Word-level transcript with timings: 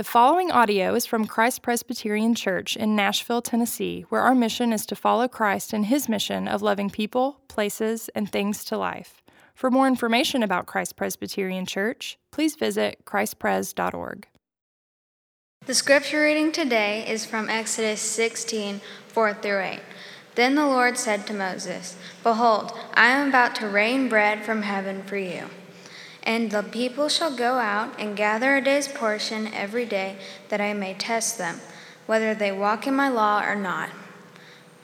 The 0.00 0.04
following 0.04 0.50
audio 0.50 0.94
is 0.94 1.04
from 1.04 1.26
Christ 1.26 1.60
Presbyterian 1.60 2.34
Church 2.34 2.74
in 2.74 2.96
Nashville, 2.96 3.42
Tennessee, 3.42 4.06
where 4.08 4.22
our 4.22 4.34
mission 4.34 4.72
is 4.72 4.86
to 4.86 4.96
follow 4.96 5.28
Christ 5.28 5.74
in 5.74 5.82
his 5.82 6.08
mission 6.08 6.48
of 6.48 6.62
loving 6.62 6.88
people, 6.88 7.42
places, 7.48 8.08
and 8.14 8.32
things 8.32 8.64
to 8.64 8.78
life. 8.78 9.20
For 9.54 9.70
more 9.70 9.86
information 9.86 10.42
about 10.42 10.64
Christ 10.64 10.96
Presbyterian 10.96 11.66
Church, 11.66 12.18
please 12.30 12.56
visit 12.56 13.04
christpres.org. 13.04 14.26
The 15.66 15.74
scripture 15.74 16.22
reading 16.22 16.50
today 16.50 17.06
is 17.06 17.26
from 17.26 17.50
Exodus 17.50 18.00
16 18.00 18.80
4 19.08 19.34
through 19.34 19.60
8. 19.60 19.80
Then 20.34 20.54
the 20.54 20.64
Lord 20.64 20.96
said 20.96 21.26
to 21.26 21.34
Moses, 21.34 21.98
Behold, 22.22 22.72
I 22.94 23.08
am 23.08 23.28
about 23.28 23.54
to 23.56 23.68
rain 23.68 24.08
bread 24.08 24.46
from 24.46 24.62
heaven 24.62 25.02
for 25.02 25.18
you. 25.18 25.50
And 26.30 26.52
the 26.52 26.62
people 26.62 27.08
shall 27.08 27.34
go 27.34 27.54
out 27.54 27.98
and 27.98 28.16
gather 28.16 28.54
a 28.54 28.62
day's 28.62 28.86
portion 28.86 29.52
every 29.52 29.84
day, 29.84 30.16
that 30.48 30.60
I 30.60 30.72
may 30.74 30.94
test 30.94 31.38
them, 31.38 31.60
whether 32.06 32.36
they 32.36 32.52
walk 32.52 32.86
in 32.86 32.94
my 32.94 33.08
law 33.08 33.42
or 33.44 33.56
not. 33.56 33.90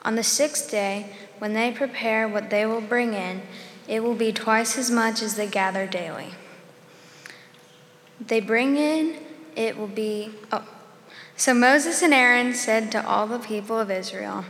On 0.03 0.17
the 0.17 0.25
sixth 0.25 0.69
day, 0.69 1.15
when 1.39 1.53
they 1.53 1.71
prepare 1.71 2.27
what 2.27 2.51
they 2.51 2.67
will 2.67 2.81
bring 2.81 3.15
in, 3.15 3.43
it 3.87 4.03
will 4.03 4.17
be 4.17 4.33
twice 4.33 4.77
as 4.77 4.91
much 4.91 5.23
as 5.23 5.37
they 5.37 5.47
gather 5.47 5.87
daily. 5.87 6.35
They 8.21 8.41
bring 8.41 8.77
in, 8.77 9.15
it 9.55 9.79
will 9.79 9.87
be. 9.87 10.33
Oh. 10.51 10.67
So 11.37 11.55
Moses 11.55 12.03
and 12.03 12.13
Aaron 12.13 12.55
said 12.55 12.91
to 12.91 13.07
all 13.07 13.29
the 13.29 13.39
people 13.39 13.79
of 13.79 13.89
Israel, 13.89 14.45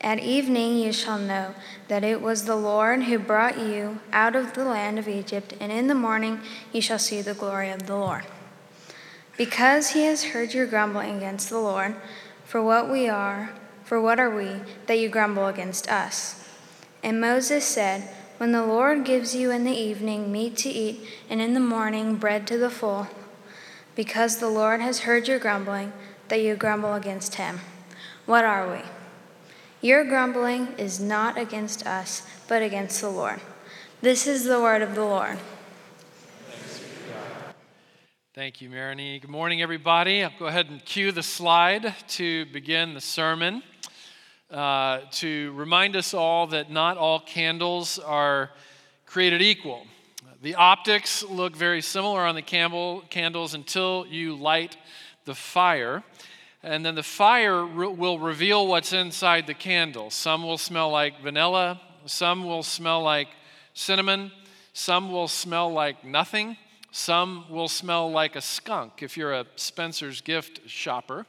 at 0.00 0.18
evening 0.18 0.78
you 0.78 0.92
shall 0.92 1.18
know 1.18 1.54
that 1.88 2.02
it 2.02 2.22
was 2.22 2.44
the 2.44 2.56
Lord 2.56 3.04
who 3.04 3.18
brought 3.18 3.58
you 3.58 4.00
out 4.12 4.34
of 4.34 4.54
the 4.54 4.64
land 4.64 4.98
of 4.98 5.08
Egypt, 5.08 5.54
and 5.60 5.70
in 5.70 5.88
the 5.88 5.94
morning 5.94 6.40
you 6.72 6.80
shall 6.80 6.98
see 6.98 7.20
the 7.20 7.34
glory 7.34 7.70
of 7.70 7.86
the 7.86 7.96
Lord. 7.96 8.24
Because 9.36 9.90
he 9.90 10.04
has 10.04 10.24
heard 10.24 10.54
your 10.54 10.66
grumbling 10.66 11.16
against 11.16 11.50
the 11.50 11.58
Lord, 11.58 11.96
for 12.44 12.62
what 12.62 12.90
we 12.90 13.08
are, 13.08 13.52
for 13.84 14.00
what 14.00 14.18
are 14.18 14.34
we, 14.34 14.62
that 14.86 14.98
you 14.98 15.08
grumble 15.08 15.46
against 15.46 15.90
us? 15.90 16.48
And 17.02 17.20
Moses 17.20 17.64
said, 17.64 18.08
When 18.38 18.52
the 18.52 18.64
Lord 18.64 19.04
gives 19.04 19.34
you 19.34 19.50
in 19.50 19.64
the 19.64 19.72
evening 19.72 20.32
meat 20.32 20.56
to 20.58 20.70
eat, 20.70 21.06
and 21.28 21.42
in 21.42 21.54
the 21.54 21.60
morning 21.60 22.16
bread 22.16 22.46
to 22.46 22.58
the 22.58 22.70
full, 22.70 23.08
because 23.94 24.38
the 24.38 24.48
Lord 24.48 24.80
has 24.80 25.00
heard 25.00 25.28
your 25.28 25.38
grumbling, 25.38 25.92
that 26.28 26.40
you 26.40 26.56
grumble 26.56 26.94
against 26.94 27.34
him. 27.34 27.60
What 28.24 28.44
are 28.44 28.70
we? 28.70 28.80
Your 29.82 30.04
grumbling 30.04 30.74
is 30.76 31.00
not 31.00 31.38
against 31.38 31.86
us, 31.86 32.26
but 32.48 32.62
against 32.62 33.00
the 33.00 33.08
Lord. 33.08 33.40
This 34.02 34.26
is 34.26 34.44
the 34.44 34.60
word 34.60 34.82
of 34.82 34.94
the 34.94 35.02
Lord. 35.02 35.38
Thank 38.34 38.60
you, 38.60 38.68
Marini. 38.68 39.18
Good 39.18 39.30
morning, 39.30 39.62
everybody. 39.62 40.22
I'll 40.22 40.32
go 40.38 40.48
ahead 40.48 40.68
and 40.68 40.84
cue 40.84 41.12
the 41.12 41.22
slide 41.22 41.94
to 42.08 42.44
begin 42.46 42.92
the 42.92 43.00
sermon. 43.00 43.62
Uh, 44.50 45.00
to 45.12 45.52
remind 45.52 45.96
us 45.96 46.12
all 46.12 46.46
that 46.48 46.70
not 46.70 46.98
all 46.98 47.18
candles 47.18 47.98
are 47.98 48.50
created 49.06 49.40
equal. 49.40 49.86
The 50.42 50.56
optics 50.56 51.22
look 51.22 51.56
very 51.56 51.80
similar 51.80 52.20
on 52.26 52.34
the 52.34 52.42
candle, 52.42 53.02
candles 53.08 53.54
until 53.54 54.04
you 54.06 54.34
light 54.34 54.76
the 55.24 55.34
fire 55.34 56.02
and 56.62 56.84
then 56.84 56.94
the 56.94 57.02
fire 57.02 57.64
re- 57.64 57.88
will 57.88 58.18
reveal 58.18 58.66
what's 58.66 58.92
inside 58.92 59.46
the 59.46 59.54
candle. 59.54 60.10
Some 60.10 60.42
will 60.42 60.58
smell 60.58 60.90
like 60.90 61.20
vanilla, 61.20 61.80
some 62.06 62.44
will 62.44 62.62
smell 62.62 63.02
like 63.02 63.28
cinnamon, 63.74 64.32
some 64.72 65.10
will 65.10 65.28
smell 65.28 65.72
like 65.72 66.04
nothing, 66.04 66.56
some 66.92 67.44
will 67.48 67.68
smell 67.68 68.10
like 68.10 68.36
a 68.36 68.40
skunk 68.40 69.02
if 69.02 69.16
you're 69.16 69.32
a 69.32 69.46
Spencer's 69.56 70.20
gift 70.20 70.68
shopper 70.68 71.26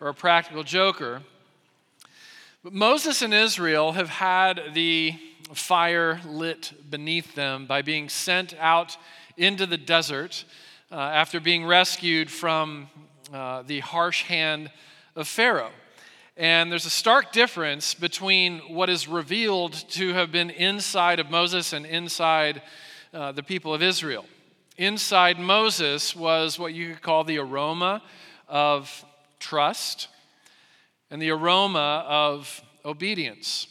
or 0.00 0.08
a 0.08 0.14
practical 0.14 0.62
joker. 0.62 1.22
But 2.62 2.72
Moses 2.72 3.22
and 3.22 3.32
Israel 3.32 3.92
have 3.92 4.08
had 4.08 4.74
the 4.74 5.14
fire 5.54 6.20
lit 6.26 6.72
beneath 6.90 7.34
them 7.34 7.66
by 7.66 7.82
being 7.82 8.08
sent 8.08 8.54
out 8.58 8.96
into 9.36 9.66
the 9.66 9.78
desert 9.78 10.44
uh, 10.92 10.96
after 10.96 11.40
being 11.40 11.64
rescued 11.64 12.30
from 12.30 12.88
uh, 13.32 13.62
the 13.62 13.80
harsh 13.80 14.24
hand 14.24 14.70
of 15.14 15.28
Pharaoh. 15.28 15.70
And 16.36 16.70
there's 16.72 16.86
a 16.86 16.90
stark 16.90 17.32
difference 17.32 17.94
between 17.94 18.58
what 18.60 18.88
is 18.88 19.06
revealed 19.06 19.72
to 19.90 20.14
have 20.14 20.32
been 20.32 20.50
inside 20.50 21.20
of 21.20 21.30
Moses 21.30 21.72
and 21.72 21.84
inside 21.84 22.62
uh, 23.12 23.32
the 23.32 23.42
people 23.42 23.74
of 23.74 23.82
Israel. 23.82 24.24
Inside 24.76 25.38
Moses 25.38 26.16
was 26.16 26.58
what 26.58 26.72
you 26.72 26.88
could 26.88 27.02
call 27.02 27.24
the 27.24 27.38
aroma 27.38 28.02
of 28.48 29.04
trust 29.38 30.08
and 31.10 31.20
the 31.20 31.30
aroma 31.30 32.04
of 32.08 32.62
obedience 32.84 33.66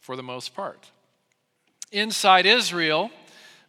for 0.00 0.16
the 0.16 0.22
most 0.22 0.54
part. 0.54 0.90
Inside 1.92 2.46
Israel 2.46 3.10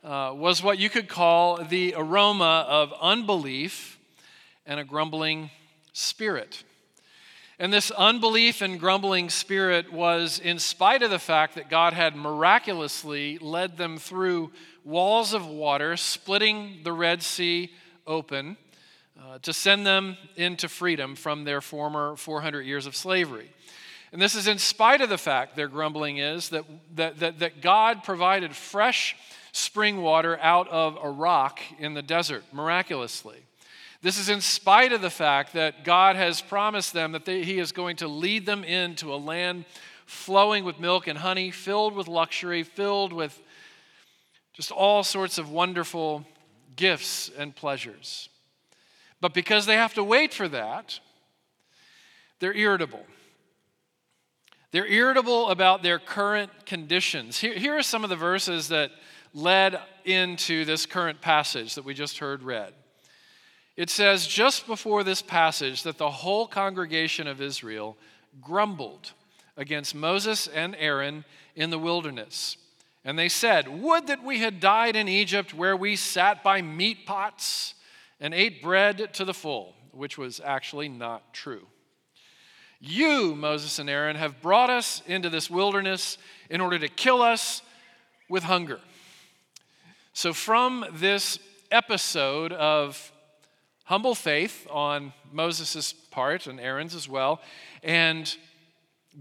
uh, 0.03 0.31
was 0.35 0.63
what 0.63 0.79
you 0.79 0.89
could 0.89 1.09
call 1.09 1.57
the 1.63 1.93
aroma 1.97 2.65
of 2.67 2.93
unbelief 3.01 3.96
and 4.67 4.79
a 4.79 4.83
grumbling 4.83 5.49
spirit. 5.93 6.63
And 7.57 7.73
this 7.73 7.89
unbelief 7.89 8.61
and 8.61 8.79
grumbling 8.79 9.31
spirit 9.31 9.91
was 9.91 10.37
in 10.37 10.59
spite 10.59 11.01
of 11.01 11.09
the 11.09 11.17
fact 11.17 11.55
that 11.55 11.71
God 11.71 11.93
had 11.93 12.15
miraculously 12.15 13.39
led 13.39 13.77
them 13.77 13.97
through 13.97 14.51
walls 14.83 15.33
of 15.33 15.47
water, 15.47 15.97
splitting 15.97 16.81
the 16.83 16.93
Red 16.93 17.23
Sea 17.23 17.71
open 18.05 18.57
uh, 19.19 19.39
to 19.39 19.53
send 19.53 19.87
them 19.87 20.17
into 20.35 20.69
freedom 20.69 21.15
from 21.15 21.45
their 21.45 21.61
former 21.61 22.15
400 22.15 22.61
years 22.61 22.85
of 22.85 22.95
slavery. 22.95 23.49
And 24.11 24.21
this 24.21 24.35
is 24.35 24.47
in 24.47 24.59
spite 24.59 25.01
of 25.01 25.09
the 25.09 25.17
fact, 25.17 25.55
their 25.55 25.67
grumbling 25.67 26.17
is, 26.17 26.49
that, 26.49 26.65
that, 26.95 27.19
that, 27.19 27.39
that 27.39 27.61
God 27.61 28.03
provided 28.03 28.55
fresh 28.55 29.15
spring 29.51 30.01
water 30.01 30.37
out 30.39 30.67
of 30.67 30.97
a 31.01 31.09
rock 31.09 31.59
in 31.79 31.95
the 31.95 32.03
desert 32.03 32.43
miraculously. 32.53 33.46
This 34.01 34.19
is 34.19 34.29
in 34.29 34.41
spite 34.41 34.93
of 34.93 35.01
the 35.01 35.09
fact 35.09 35.53
that 35.53 35.83
God 35.83 36.15
has 36.15 36.41
promised 36.41 36.93
them 36.93 37.13
that 37.13 37.25
they, 37.25 37.43
He 37.43 37.59
is 37.59 37.71
going 37.71 37.97
to 37.97 38.07
lead 38.07 38.45
them 38.45 38.63
into 38.63 39.13
a 39.13 39.17
land 39.17 39.65
flowing 40.05 40.63
with 40.63 40.79
milk 40.79 41.07
and 41.07 41.19
honey, 41.19 41.51
filled 41.51 41.93
with 41.93 42.07
luxury, 42.07 42.63
filled 42.63 43.11
with 43.11 43.41
just 44.53 44.71
all 44.71 45.03
sorts 45.03 45.37
of 45.37 45.51
wonderful 45.51 46.25
gifts 46.75 47.29
and 47.37 47.55
pleasures. 47.55 48.29
But 49.19 49.33
because 49.33 49.65
they 49.65 49.75
have 49.75 49.95
to 49.95 50.03
wait 50.03 50.33
for 50.33 50.47
that, 50.47 50.99
they're 52.39 52.55
irritable. 52.55 53.05
They're 54.71 54.87
irritable 54.87 55.49
about 55.49 55.81
their 55.81 55.97
current 55.97 56.51
conditions. 56.65 57.39
Here, 57.39 57.53
here 57.53 57.77
are 57.77 57.83
some 57.83 58.03
of 58.03 58.09
the 58.09 58.15
verses 58.15 58.67
that 58.67 58.91
led 59.33 59.79
into 60.05 60.65
this 60.65 60.85
current 60.85 61.21
passage 61.21 61.75
that 61.75 61.85
we 61.85 61.93
just 61.93 62.19
heard 62.19 62.43
read. 62.43 62.73
It 63.77 63.89
says 63.91 64.27
just 64.27 64.67
before 64.67 65.03
this 65.03 65.21
passage 65.21 65.83
that 65.83 65.97
the 65.97 66.09
whole 66.09 66.47
congregation 66.47 67.27
of 67.27 67.39
Israel 67.39 67.95
grumbled 68.41 69.11
against 69.55 69.95
Moses 69.95 70.47
and 70.47 70.75
Aaron 70.77 71.23
in 71.55 71.69
the 71.69 71.79
wilderness. 71.79 72.57
And 73.05 73.17
they 73.17 73.29
said, 73.29 73.67
Would 73.67 74.07
that 74.07 74.23
we 74.23 74.39
had 74.39 74.59
died 74.59 74.95
in 74.95 75.07
Egypt 75.07 75.53
where 75.53 75.77
we 75.77 75.95
sat 75.95 76.43
by 76.43 76.61
meat 76.61 77.05
pots 77.05 77.75
and 78.19 78.33
ate 78.33 78.61
bread 78.61 79.13
to 79.13 79.25
the 79.25 79.33
full, 79.33 79.75
which 79.91 80.17
was 80.17 80.41
actually 80.43 80.89
not 80.89 81.33
true. 81.33 81.67
You, 82.79 83.35
Moses 83.35 83.79
and 83.79 83.89
Aaron, 83.89 84.15
have 84.15 84.41
brought 84.41 84.69
us 84.69 85.01
into 85.07 85.29
this 85.29 85.49
wilderness 85.49 86.17
in 86.49 86.61
order 86.61 86.77
to 86.79 86.87
kill 86.87 87.21
us 87.21 87.61
with 88.29 88.43
hunger. 88.43 88.79
So, 90.13 90.33
from 90.33 90.85
this 90.93 91.39
episode 91.71 92.53
of 92.53 93.11
humble 93.87 94.15
faith 94.15 94.67
on 94.69 95.13
Moses' 95.31 95.93
part 95.93 96.45
and 96.45 96.59
Aaron's 96.59 96.93
as 96.93 97.07
well, 97.07 97.39
and 97.81 98.37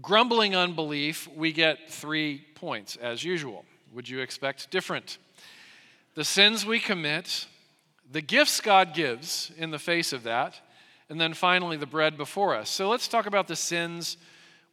grumbling 0.01 0.57
unbelief, 0.57 1.25
we 1.33 1.53
get 1.53 1.89
three 1.89 2.43
points 2.53 2.97
as 2.97 3.23
usual. 3.23 3.63
Would 3.93 4.09
you 4.09 4.19
expect 4.19 4.69
different? 4.69 5.19
The 6.15 6.25
sins 6.25 6.65
we 6.65 6.81
commit, 6.81 7.47
the 8.11 8.21
gifts 8.21 8.59
God 8.59 8.93
gives 8.93 9.51
in 9.57 9.71
the 9.71 9.79
face 9.79 10.11
of 10.11 10.23
that, 10.23 10.59
and 11.09 11.19
then 11.19 11.33
finally 11.33 11.77
the 11.77 11.85
bread 11.85 12.17
before 12.17 12.53
us. 12.53 12.69
So 12.69 12.89
let's 12.89 13.07
talk 13.07 13.25
about 13.25 13.47
the 13.47 13.55
sins 13.55 14.17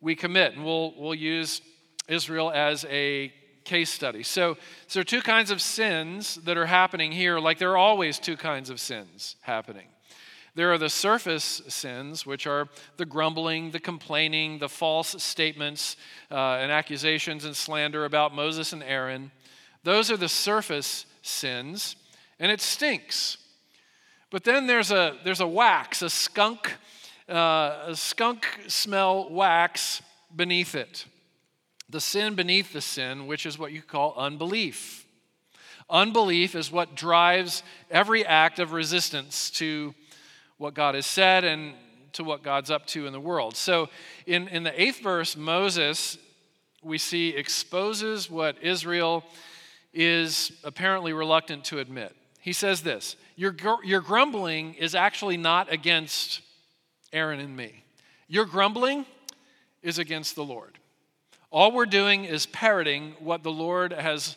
we 0.00 0.16
commit, 0.16 0.54
and 0.54 0.64
we'll, 0.64 0.92
we'll 0.98 1.14
use 1.14 1.62
Israel 2.08 2.50
as 2.50 2.84
a 2.86 3.32
case 3.64 3.90
study. 3.90 4.22
So, 4.22 4.56
so 4.86 4.98
there 4.98 5.00
are 5.00 5.04
two 5.04 5.22
kinds 5.22 5.50
of 5.50 5.60
sins 5.60 6.36
that 6.44 6.56
are 6.56 6.66
happening 6.66 7.12
here, 7.12 7.38
like 7.38 7.58
there 7.58 7.72
are 7.72 7.76
always 7.76 8.18
two 8.18 8.36
kinds 8.36 8.70
of 8.70 8.78
sins 8.78 9.36
happening. 9.40 9.86
There 10.56 10.72
are 10.72 10.78
the 10.78 10.88
surface 10.88 11.62
sins, 11.66 12.24
which 12.24 12.46
are 12.46 12.68
the 12.96 13.04
grumbling, 13.04 13.72
the 13.72 13.80
complaining, 13.80 14.58
the 14.58 14.68
false 14.68 15.20
statements 15.20 15.96
uh, 16.30 16.58
and 16.60 16.70
accusations 16.70 17.44
and 17.44 17.56
slander 17.56 18.04
about 18.04 18.32
Moses 18.32 18.72
and 18.72 18.82
Aaron. 18.84 19.32
Those 19.82 20.12
are 20.12 20.16
the 20.16 20.28
surface 20.28 21.06
sins, 21.22 21.96
and 22.38 22.52
it 22.52 22.60
stinks. 22.60 23.38
But 24.30 24.44
then 24.44 24.68
there's 24.68 24.92
a, 24.92 25.16
there's 25.24 25.40
a 25.40 25.46
wax, 25.46 26.02
a 26.02 26.10
skunk, 26.10 26.72
uh, 27.28 27.86
a 27.86 27.96
skunk 27.96 28.46
smell 28.68 29.28
wax 29.30 30.02
beneath 30.34 30.76
it. 30.76 31.06
The 31.88 32.00
sin 32.00 32.34
beneath 32.34 32.72
the 32.72 32.80
sin, 32.80 33.26
which 33.26 33.46
is 33.46 33.58
what 33.58 33.72
you 33.72 33.82
call 33.82 34.14
unbelief. 34.16 35.06
Unbelief 35.90 36.54
is 36.54 36.72
what 36.72 36.94
drives 36.94 37.62
every 37.90 38.24
act 38.24 38.58
of 38.58 38.72
resistance 38.72 39.50
to 39.50 39.94
what 40.56 40.74
God 40.74 40.94
has 40.94 41.06
said 41.06 41.44
and 41.44 41.74
to 42.14 42.24
what 42.24 42.42
God's 42.42 42.70
up 42.70 42.86
to 42.88 43.06
in 43.06 43.12
the 43.12 43.20
world. 43.20 43.56
So 43.56 43.88
in, 44.26 44.48
in 44.48 44.62
the 44.62 44.80
eighth 44.80 45.00
verse, 45.00 45.36
Moses, 45.36 46.16
we 46.82 46.96
see, 46.96 47.30
exposes 47.30 48.30
what 48.30 48.62
Israel 48.62 49.24
is 49.92 50.52
apparently 50.64 51.12
reluctant 51.12 51.64
to 51.64 51.78
admit. 51.78 52.14
He 52.40 52.52
says 52.52 52.82
this 52.82 53.16
Your, 53.36 53.54
your 53.84 54.00
grumbling 54.00 54.74
is 54.74 54.94
actually 54.94 55.36
not 55.36 55.72
against 55.72 56.40
Aaron 57.12 57.40
and 57.40 57.56
me, 57.56 57.84
your 58.28 58.44
grumbling 58.46 59.06
is 59.82 59.98
against 59.98 60.34
the 60.34 60.44
Lord. 60.44 60.78
All 61.54 61.70
we're 61.70 61.86
doing 61.86 62.24
is 62.24 62.46
parroting 62.46 63.14
what 63.20 63.44
the 63.44 63.52
Lord 63.52 63.92
has 63.92 64.36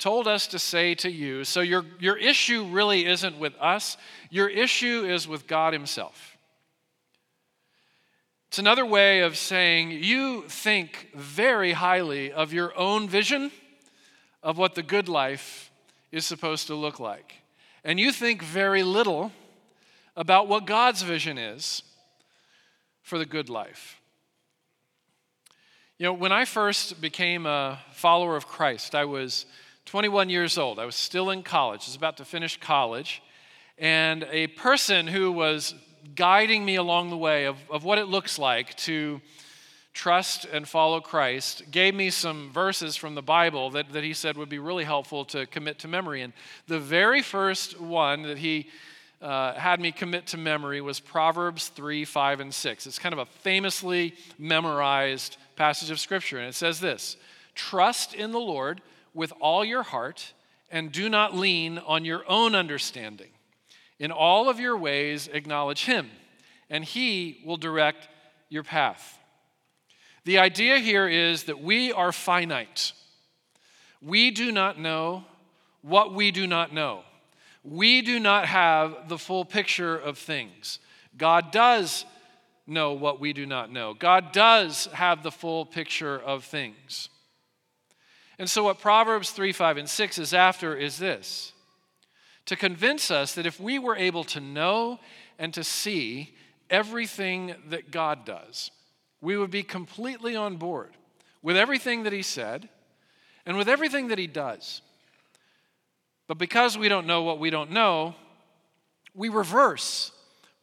told 0.00 0.26
us 0.26 0.48
to 0.48 0.58
say 0.58 0.96
to 0.96 1.08
you. 1.08 1.44
So 1.44 1.60
your, 1.60 1.84
your 2.00 2.16
issue 2.16 2.64
really 2.64 3.06
isn't 3.06 3.38
with 3.38 3.54
us, 3.60 3.96
your 4.30 4.48
issue 4.48 5.04
is 5.04 5.28
with 5.28 5.46
God 5.46 5.72
Himself. 5.72 6.36
It's 8.48 8.58
another 8.58 8.84
way 8.84 9.20
of 9.20 9.36
saying 9.36 9.92
you 9.92 10.42
think 10.48 11.10
very 11.14 11.70
highly 11.70 12.32
of 12.32 12.52
your 12.52 12.76
own 12.76 13.08
vision 13.08 13.52
of 14.42 14.58
what 14.58 14.74
the 14.74 14.82
good 14.82 15.08
life 15.08 15.70
is 16.10 16.26
supposed 16.26 16.66
to 16.66 16.74
look 16.74 16.98
like. 16.98 17.34
And 17.84 18.00
you 18.00 18.10
think 18.10 18.42
very 18.42 18.82
little 18.82 19.30
about 20.16 20.48
what 20.48 20.66
God's 20.66 21.02
vision 21.02 21.38
is 21.38 21.84
for 23.02 23.18
the 23.18 23.24
good 23.24 23.48
life. 23.48 24.00
You 25.98 26.04
know, 26.04 26.12
when 26.12 26.30
I 26.30 26.44
first 26.44 27.00
became 27.00 27.46
a 27.46 27.78
follower 27.92 28.36
of 28.36 28.46
Christ, 28.46 28.94
I 28.94 29.06
was 29.06 29.46
21 29.86 30.28
years 30.28 30.58
old. 30.58 30.78
I 30.78 30.84
was 30.84 30.94
still 30.94 31.30
in 31.30 31.42
college, 31.42 31.84
I 31.84 31.88
was 31.88 31.96
about 31.96 32.18
to 32.18 32.24
finish 32.26 32.60
college. 32.60 33.22
And 33.78 34.26
a 34.30 34.48
person 34.48 35.06
who 35.06 35.32
was 35.32 35.74
guiding 36.14 36.66
me 36.66 36.76
along 36.76 37.08
the 37.08 37.16
way 37.16 37.46
of, 37.46 37.56
of 37.70 37.82
what 37.84 37.96
it 37.96 38.08
looks 38.08 38.38
like 38.38 38.76
to 38.76 39.22
trust 39.94 40.44
and 40.44 40.68
follow 40.68 41.00
Christ 41.00 41.70
gave 41.70 41.94
me 41.94 42.10
some 42.10 42.52
verses 42.52 42.94
from 42.94 43.14
the 43.14 43.22
Bible 43.22 43.70
that, 43.70 43.90
that 43.94 44.04
he 44.04 44.12
said 44.12 44.36
would 44.36 44.50
be 44.50 44.58
really 44.58 44.84
helpful 44.84 45.24
to 45.24 45.46
commit 45.46 45.78
to 45.78 45.88
memory. 45.88 46.20
And 46.20 46.34
the 46.66 46.78
very 46.78 47.22
first 47.22 47.80
one 47.80 48.20
that 48.24 48.36
he 48.36 48.68
uh, 49.20 49.54
had 49.54 49.80
me 49.80 49.92
commit 49.92 50.26
to 50.28 50.36
memory 50.36 50.80
was 50.80 51.00
Proverbs 51.00 51.68
3, 51.68 52.04
5, 52.04 52.40
and 52.40 52.54
6. 52.54 52.86
It's 52.86 52.98
kind 52.98 53.12
of 53.12 53.18
a 53.18 53.26
famously 53.26 54.14
memorized 54.38 55.36
passage 55.56 55.90
of 55.90 55.98
Scripture. 55.98 56.38
And 56.38 56.48
it 56.48 56.54
says 56.54 56.80
this 56.80 57.16
Trust 57.54 58.14
in 58.14 58.32
the 58.32 58.38
Lord 58.38 58.82
with 59.14 59.32
all 59.40 59.64
your 59.64 59.82
heart 59.82 60.34
and 60.70 60.92
do 60.92 61.08
not 61.08 61.34
lean 61.34 61.78
on 61.78 62.04
your 62.04 62.24
own 62.28 62.54
understanding. 62.54 63.30
In 63.98 64.10
all 64.10 64.48
of 64.48 64.60
your 64.60 64.76
ways, 64.76 65.28
acknowledge 65.32 65.86
Him, 65.86 66.10
and 66.68 66.84
He 66.84 67.42
will 67.44 67.56
direct 67.56 68.08
your 68.48 68.62
path. 68.62 69.18
The 70.24 70.38
idea 70.38 70.78
here 70.78 71.08
is 71.08 71.44
that 71.44 71.62
we 71.62 71.92
are 71.92 72.12
finite. 72.12 72.92
We 74.02 74.30
do 74.30 74.52
not 74.52 74.78
know 74.78 75.24
what 75.82 76.12
we 76.12 76.30
do 76.30 76.46
not 76.46 76.74
know. 76.74 77.04
We 77.66 78.00
do 78.00 78.20
not 78.20 78.46
have 78.46 79.08
the 79.08 79.18
full 79.18 79.44
picture 79.44 79.96
of 79.96 80.18
things. 80.18 80.78
God 81.18 81.50
does 81.50 82.04
know 82.64 82.92
what 82.92 83.18
we 83.18 83.32
do 83.32 83.44
not 83.44 83.72
know. 83.72 83.92
God 83.92 84.30
does 84.30 84.86
have 84.92 85.24
the 85.24 85.32
full 85.32 85.66
picture 85.66 86.16
of 86.16 86.44
things. 86.44 87.08
And 88.38 88.48
so, 88.48 88.64
what 88.64 88.78
Proverbs 88.78 89.30
3, 89.30 89.52
5, 89.52 89.78
and 89.78 89.88
6 89.88 90.18
is 90.18 90.32
after 90.32 90.76
is 90.76 90.98
this 90.98 91.52
to 92.44 92.54
convince 92.54 93.10
us 93.10 93.34
that 93.34 93.46
if 93.46 93.58
we 93.58 93.78
were 93.80 93.96
able 93.96 94.22
to 94.24 94.40
know 94.40 95.00
and 95.36 95.52
to 95.54 95.64
see 95.64 96.34
everything 96.70 97.56
that 97.68 97.90
God 97.90 98.24
does, 98.24 98.70
we 99.20 99.36
would 99.36 99.50
be 99.50 99.64
completely 99.64 100.36
on 100.36 100.56
board 100.56 100.92
with 101.42 101.56
everything 101.56 102.04
that 102.04 102.12
He 102.12 102.22
said 102.22 102.68
and 103.44 103.56
with 103.56 103.68
everything 103.68 104.08
that 104.08 104.18
He 104.18 104.28
does. 104.28 104.82
But 106.28 106.38
because 106.38 106.76
we 106.76 106.88
don't 106.88 107.06
know 107.06 107.22
what 107.22 107.38
we 107.38 107.50
don't 107.50 107.70
know, 107.70 108.14
we 109.14 109.28
reverse 109.28 110.12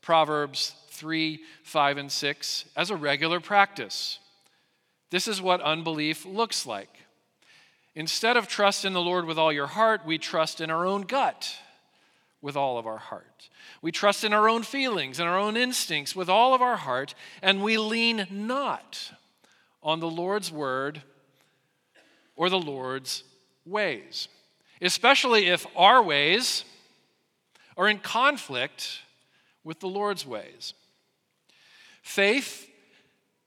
Proverbs 0.01 0.75
3, 0.89 1.39
5, 1.63 1.97
and 1.97 2.11
6 2.11 2.65
as 2.75 2.89
a 2.89 2.95
regular 2.95 3.39
practice. 3.39 4.19
This 5.09 5.27
is 5.27 5.41
what 5.41 5.61
unbelief 5.61 6.25
looks 6.25 6.65
like. 6.65 6.89
Instead 7.95 8.37
of 8.37 8.47
trust 8.47 8.85
in 8.85 8.93
the 8.93 9.01
Lord 9.01 9.25
with 9.25 9.37
all 9.37 9.53
your 9.53 9.67
heart, 9.67 10.05
we 10.05 10.17
trust 10.17 10.59
in 10.59 10.69
our 10.69 10.85
own 10.85 11.03
gut 11.03 11.55
with 12.41 12.57
all 12.57 12.77
of 12.77 12.85
our 12.85 12.97
heart. 12.97 13.49
We 13.81 13.91
trust 13.91 14.23
in 14.23 14.33
our 14.33 14.49
own 14.49 14.63
feelings 14.63 15.19
and 15.19 15.29
our 15.29 15.37
own 15.37 15.55
instincts 15.55 16.15
with 16.15 16.29
all 16.29 16.53
of 16.53 16.61
our 16.61 16.77
heart, 16.77 17.15
and 17.41 17.63
we 17.63 17.77
lean 17.77 18.27
not 18.29 19.13
on 19.81 19.99
the 19.99 20.09
Lord's 20.09 20.51
word 20.51 21.03
or 22.35 22.49
the 22.49 22.59
Lord's 22.59 23.23
ways, 23.65 24.27
especially 24.83 25.47
if 25.47 25.65
our 25.75 26.03
ways 26.03 26.65
are 27.77 27.87
in 27.87 27.97
conflict 27.97 28.99
with 29.63 29.79
the 29.79 29.87
Lord's 29.87 30.25
ways. 30.25 30.73
Faith 32.01 32.69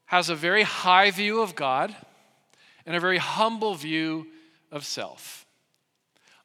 has 0.05 0.29
a 0.29 0.35
very 0.35 0.63
high 0.63 1.11
view 1.11 1.41
of 1.41 1.55
God 1.55 1.95
and 2.85 2.95
a 2.95 2.99
very 2.99 3.19
humble 3.19 3.75
view 3.75 4.27
of 4.71 4.85
self. 4.85 5.45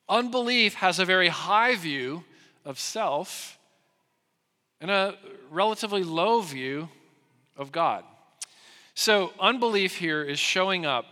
Unbelief 0.09 0.75
has 0.75 0.99
a 0.99 1.05
very 1.05 1.29
high 1.29 1.75
view 1.75 2.25
of 2.65 2.79
self 2.79 3.59
and 4.81 4.91
a 4.91 5.17
relatively 5.51 6.03
low 6.03 6.41
view 6.41 6.89
of 7.57 7.73
God. 7.73 8.05
So, 8.95 9.33
unbelief 9.41 9.97
here 9.97 10.23
is 10.23 10.39
showing 10.39 10.85
up 10.85 11.07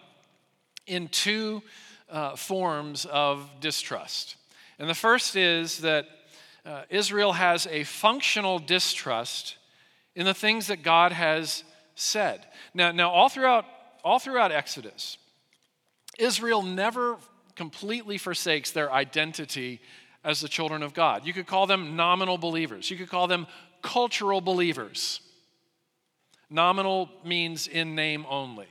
in 0.86 1.08
two 1.08 1.62
uh, 2.10 2.36
forms 2.36 3.06
of 3.06 3.48
distrust. 3.60 4.36
And 4.78 4.88
the 4.88 4.94
first 4.94 5.36
is 5.36 5.78
that 5.78 6.06
uh, 6.64 6.82
Israel 6.90 7.32
has 7.32 7.66
a 7.66 7.84
functional 7.84 8.58
distrust 8.58 9.56
in 10.14 10.26
the 10.26 10.34
things 10.34 10.66
that 10.66 10.82
God 10.82 11.12
has 11.12 11.64
said. 11.94 12.46
Now, 12.74 12.92
now 12.92 13.10
all, 13.10 13.28
throughout, 13.28 13.64
all 14.04 14.18
throughout 14.18 14.52
Exodus, 14.52 15.18
Israel 16.18 16.62
never 16.62 17.16
completely 17.54 18.18
forsakes 18.18 18.70
their 18.70 18.92
identity 18.92 19.80
as 20.24 20.40
the 20.40 20.48
children 20.48 20.82
of 20.82 20.94
God. 20.94 21.26
You 21.26 21.32
could 21.32 21.46
call 21.46 21.66
them 21.66 21.96
nominal 21.96 22.38
believers, 22.38 22.90
you 22.90 22.96
could 22.96 23.10
call 23.10 23.26
them 23.26 23.46
cultural 23.82 24.40
believers. 24.40 25.20
Nominal 26.50 27.08
means 27.24 27.68
in 27.68 27.94
name 27.94 28.26
only. 28.28 28.66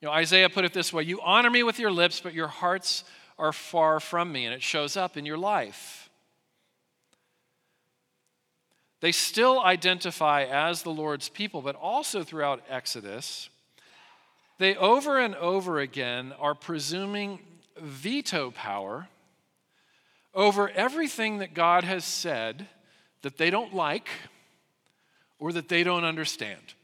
You 0.00 0.08
know, 0.08 0.12
Isaiah 0.12 0.48
put 0.48 0.64
it 0.64 0.72
this 0.72 0.92
way 0.92 1.02
You 1.02 1.20
honor 1.20 1.50
me 1.50 1.62
with 1.62 1.78
your 1.78 1.90
lips, 1.90 2.20
but 2.20 2.34
your 2.34 2.48
hearts 2.48 3.04
are 3.38 3.52
far 3.52 4.00
from 4.00 4.32
me, 4.32 4.44
and 4.44 4.54
it 4.54 4.62
shows 4.62 4.96
up 4.96 5.16
in 5.16 5.26
your 5.26 5.38
life. 5.38 6.10
They 9.00 9.12
still 9.12 9.60
identify 9.60 10.44
as 10.44 10.82
the 10.82 10.90
Lord's 10.90 11.30
people, 11.30 11.62
but 11.62 11.74
also 11.74 12.22
throughout 12.22 12.62
Exodus, 12.68 13.48
they 14.58 14.76
over 14.76 15.18
and 15.18 15.34
over 15.36 15.80
again 15.80 16.34
are 16.38 16.54
presuming 16.54 17.38
veto 17.80 18.50
power 18.50 19.08
over 20.34 20.68
everything 20.68 21.38
that 21.38 21.54
God 21.54 21.82
has 21.84 22.04
said 22.04 22.68
that 23.22 23.38
they 23.38 23.48
don't 23.50 23.74
like 23.74 24.08
or 25.38 25.52
that 25.52 25.68
they 25.68 25.82
don't 25.82 26.04
understand. 26.04 26.74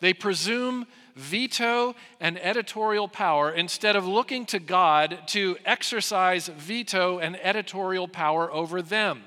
They 0.00 0.14
presume 0.14 0.86
veto 1.18 1.94
and 2.20 2.38
editorial 2.38 3.08
power 3.08 3.50
instead 3.50 3.96
of 3.96 4.06
looking 4.06 4.46
to 4.46 4.58
God 4.58 5.18
to 5.28 5.56
exercise 5.64 6.48
veto 6.48 7.18
and 7.18 7.36
editorial 7.42 8.06
power 8.06 8.50
over 8.52 8.80
them. 8.80 9.22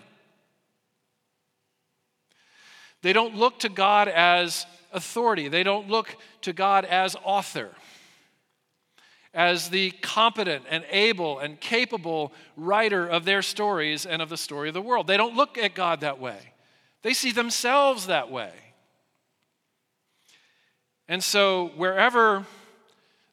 They 3.01 3.13
don't 3.13 3.35
look 3.35 3.59
to 3.59 3.69
God 3.69 4.07
as 4.07 4.65
authority, 4.93 5.47
they 5.47 5.63
don't 5.63 5.89
look 5.89 6.15
to 6.41 6.53
God 6.53 6.85
as 6.85 7.15
author 7.23 7.71
as 9.33 9.69
the 9.69 9.91
competent 10.01 10.65
and 10.69 10.83
able 10.89 11.39
and 11.39 11.59
capable 11.59 12.33
writer 12.57 13.07
of 13.07 13.23
their 13.23 13.41
stories 13.41 14.05
and 14.05 14.21
of 14.21 14.27
the 14.27 14.37
story 14.37 14.67
of 14.67 14.73
the 14.73 14.81
world. 14.81 15.07
They 15.07 15.15
don't 15.15 15.35
look 15.35 15.57
at 15.57 15.73
God 15.73 16.01
that 16.01 16.19
way, 16.19 16.39
they 17.01 17.13
see 17.13 17.31
themselves 17.31 18.07
that 18.07 18.31
way. 18.31 18.51
And 21.11 21.21
so, 21.21 21.71
wherever 21.75 22.45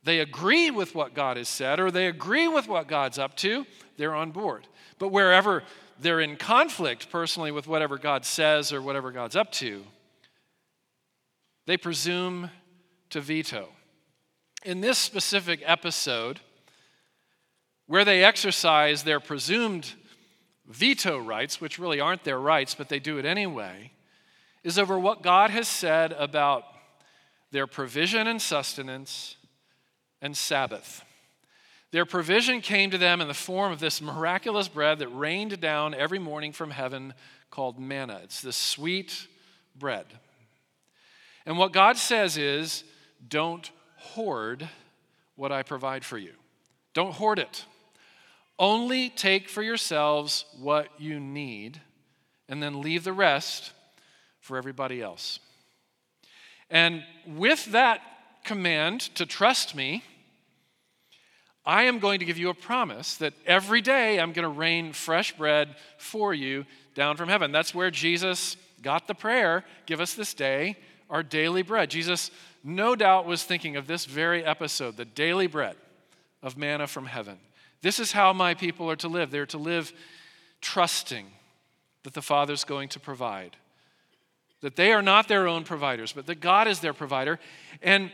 they 0.03 0.19
agree 0.19 0.69
with 0.69 0.97
what 0.97 1.15
God 1.15 1.37
has 1.37 1.49
said 1.49 1.79
or 1.79 1.93
they 1.93 2.09
agree 2.09 2.49
with 2.49 2.67
what 2.67 2.89
God's 2.89 3.21
up 3.21 3.37
to, 3.37 3.67
they're 3.97 4.17
on 4.17 4.33
board. 4.33 4.67
But 4.99 5.11
wherever 5.11 5.63
they're 6.01 6.19
in 6.19 6.35
conflict 6.35 7.09
personally 7.09 7.53
with 7.53 7.69
whatever 7.69 7.97
God 7.97 8.25
says 8.25 8.73
or 8.73 8.83
whatever 8.83 9.13
God's 9.13 9.37
up 9.37 9.53
to, 9.53 9.85
they 11.67 11.77
presume 11.77 12.51
to 13.11 13.21
veto. 13.21 13.69
In 14.65 14.81
this 14.81 14.99
specific 14.99 15.63
episode, 15.65 16.41
where 17.87 18.05
they 18.05 18.25
exercise 18.25 19.05
their 19.05 19.21
presumed 19.21 19.93
veto 20.67 21.17
rights, 21.17 21.61
which 21.61 21.79
really 21.79 22.01
aren't 22.01 22.25
their 22.25 22.41
rights, 22.41 22.75
but 22.75 22.89
they 22.89 22.99
do 22.99 23.19
it 23.19 23.25
anyway, 23.25 23.93
is 24.65 24.81
over 24.81 24.99
what 24.99 25.23
God 25.23 25.51
has 25.51 25.69
said 25.69 26.13
about 26.15 26.65
their 27.51 27.67
provision 27.67 28.27
and 28.27 28.41
sustenance 28.41 29.37
and 30.21 30.37
Sabbath. 30.37 31.05
Their 31.91 32.05
provision 32.05 32.61
came 32.61 32.91
to 32.91 32.99
them 32.99 33.21
in 33.21 33.29
the 33.29 33.35
form 33.35 33.73
of 33.73 33.81
this 33.81 34.03
miraculous 34.03 34.69
bread 34.69 34.99
that 34.99 35.09
rained 35.09 35.59
down 35.61 35.95
every 35.95 36.19
morning 36.19 36.53
from 36.53 36.71
heaven 36.71 37.15
called 37.51 37.79
manna. 37.79 38.21
It's 38.25 38.43
this 38.43 38.57
sweet 38.57 39.27
bread. 39.75 40.07
And 41.47 41.57
what 41.57 41.73
God 41.73 41.97
says 41.97 42.37
is 42.37 42.85
don't 43.27 43.71
hoard 43.97 44.69
what 45.35 45.51
I 45.51 45.63
provide 45.63 46.05
for 46.05 46.19
you. 46.19 46.33
Don't 46.93 47.15
hoard 47.15 47.39
it. 47.39 47.65
Only 48.59 49.09
take 49.09 49.49
for 49.49 49.63
yourselves 49.63 50.45
what 50.59 50.89
you 50.99 51.21
need 51.21 51.81
and 52.49 52.63
then 52.63 52.83
leave 52.83 53.05
the 53.05 53.13
rest 53.13 53.73
for 54.41 54.57
everybody 54.59 55.01
else. 55.01 55.39
And 56.71 57.03
with 57.27 57.67
that 57.67 58.01
command 58.45 59.01
to 59.17 59.27
trust 59.27 59.75
me, 59.75 60.03
I 61.65 61.85
am 61.85 61.99
going 61.99 62.21
to 62.21 62.25
give 62.25 62.39
you 62.39 62.49
a 62.49 62.55
promise 62.55 63.17
that 63.17 63.35
every 63.47 63.83
day 63.83 64.19
I'm 64.19 64.33
going 64.33 64.45
to 64.45 64.49
rain 64.49 64.93
fresh 64.93 65.37
bread 65.37 65.77
for 65.99 66.33
you 66.33 66.65
down 66.95 67.17
from 67.17 67.29
heaven. 67.29 67.53
That's 67.53 67.75
where 67.75 67.91
Jesus 67.91 68.57
got 68.81 69.07
the 69.07 69.15
prayer 69.15 69.65
give 69.87 70.01
us 70.01 70.15
this 70.15 70.35
day 70.35 70.77
our 71.11 71.23
daily 71.23 71.63
bread. 71.63 71.91
Jesus, 71.91 72.31
no 72.63 72.95
doubt, 72.95 73.27
was 73.27 73.45
thinking 73.45 73.77
of 73.77 73.87
this 73.87 74.05
very 74.05 74.45
episode, 74.45 74.97
the 74.97 75.05
daily 75.05 75.47
bread 75.47 75.77
of 76.43 76.57
manna 76.57 76.87
from 76.87 77.07
heaven. 77.07 77.39
This 77.81 77.99
is 77.99 78.13
how 78.13 78.33
my 78.33 78.55
people 78.55 78.91
are 78.91 78.97
to 78.97 79.09
live. 79.09 79.31
They're 79.31 79.47
to 79.47 79.59
live 79.59 79.93
trusting 80.61 81.27
that 82.03 82.15
the 82.15 82.23
Father's 82.23 82.65
going 82.65 82.89
to 82.91 83.01
provide, 83.01 83.57
that 84.61 84.77
they 84.77 84.93
are 84.93 85.03
not 85.03 85.29
their 85.29 85.47
own 85.47 85.65
providers, 85.65 86.13
but 86.13 86.27
that 86.27 86.41
God 86.41 86.67
is 86.67 86.81
their 86.81 86.93
provider. 86.93 87.39
And 87.83 88.11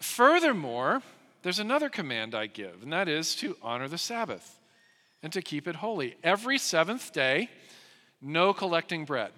furthermore, 0.00 1.02
there's 1.42 1.58
another 1.58 1.88
command 1.88 2.34
I 2.34 2.46
give, 2.46 2.82
and 2.82 2.92
that 2.92 3.08
is 3.08 3.34
to 3.36 3.56
honor 3.62 3.88
the 3.88 3.98
Sabbath 3.98 4.58
and 5.22 5.32
to 5.32 5.42
keep 5.42 5.68
it 5.68 5.76
holy. 5.76 6.16
Every 6.22 6.58
seventh 6.58 7.12
day, 7.12 7.48
no 8.20 8.52
collecting 8.52 9.04
bread. 9.04 9.30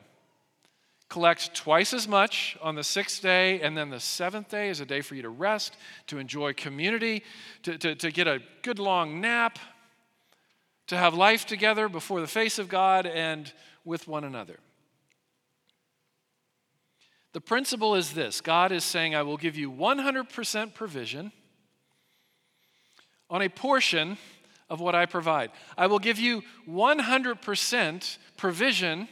Collect 1.09 1.55
twice 1.55 1.93
as 1.93 2.07
much 2.07 2.57
on 2.63 2.77
the 2.77 2.85
sixth 2.85 3.21
day, 3.21 3.61
and 3.61 3.77
then 3.77 3.91
the 3.91 4.01
seventh 4.01 4.49
day 4.49 4.69
is 4.69 4.81
a 4.81 4.87
day 4.87 5.01
for 5.01 5.17
you 5.17 5.23
to 5.23 5.29
rest, 5.29 5.77
to 6.07 6.19
enjoy 6.19 6.53
community, 6.53 7.25
to, 7.65 7.77
to, 7.79 7.95
to 7.97 8.11
get 8.11 8.29
a 8.29 8.41
good 8.63 8.79
long 8.79 9.21
nap, 9.21 9.59
to 10.87 10.97
have 10.97 11.15
life 11.15 11.47
together 11.47 11.89
before 11.89 12.21
the 12.21 12.27
face 12.27 12.59
of 12.59 12.69
God 12.69 13.07
and 13.07 13.53
with 13.85 14.07
one 14.07 14.25
another. 14.25 14.59
The 17.33 17.41
principle 17.41 17.95
is 17.95 18.13
this 18.13 18.41
God 18.41 18.73
is 18.73 18.85
saying, 18.85 19.15
I 19.15 19.23
will 19.23 19.37
give 19.37 19.57
you 19.57 19.71
100% 19.71 20.75
provision 20.75 21.33
on 23.29 23.43
a 23.43 23.49
portion 23.49 24.19
of 24.69 24.81
what 24.81 24.95
I 24.95 25.07
provide. 25.07 25.51
I 25.77 25.87
will 25.87 25.99
give 25.99 26.19
you 26.19 26.43
100% 26.69 28.19
provision 28.37 29.09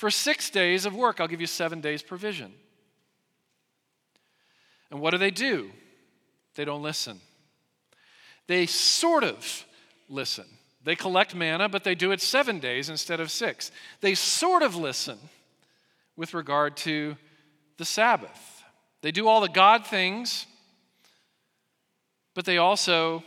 for 0.00 0.10
six 0.10 0.48
days 0.48 0.86
of 0.86 0.94
work, 0.94 1.20
I'll 1.20 1.28
give 1.28 1.42
you 1.42 1.46
seven 1.46 1.82
days 1.82 2.02
provision. 2.02 2.54
And 4.90 4.98
what 4.98 5.10
do 5.10 5.18
they 5.18 5.30
do? 5.30 5.70
They 6.54 6.64
don't 6.64 6.82
listen. 6.82 7.20
They 8.46 8.64
sort 8.64 9.24
of 9.24 9.66
listen. 10.08 10.46
They 10.82 10.96
collect 10.96 11.34
manna, 11.34 11.68
but 11.68 11.84
they 11.84 11.94
do 11.94 12.12
it 12.12 12.22
seven 12.22 12.60
days 12.60 12.88
instead 12.88 13.20
of 13.20 13.30
six. 13.30 13.70
They 14.00 14.14
sort 14.14 14.62
of 14.62 14.74
listen 14.74 15.18
with 16.20 16.34
regard 16.34 16.76
to 16.76 17.16
the 17.78 17.84
Sabbath. 17.86 18.62
They 19.00 19.10
do 19.10 19.26
all 19.26 19.40
the 19.40 19.48
God 19.48 19.86
things, 19.86 20.44
but 22.34 22.44
they 22.44 22.58
also 22.58 23.24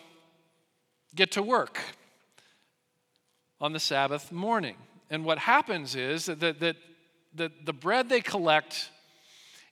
get 1.15 1.31
to 1.31 1.41
work 1.41 1.79
on 3.59 3.73
the 3.73 3.79
Sabbath 3.79 4.31
morning. 4.31 4.75
And 5.09 5.25
what 5.25 5.39
happens 5.39 5.95
is 5.95 6.27
that, 6.27 6.39
that, 6.41 6.59
that, 6.59 6.75
that 7.33 7.65
the 7.65 7.73
bread 7.73 8.09
they 8.09 8.21
collect 8.21 8.91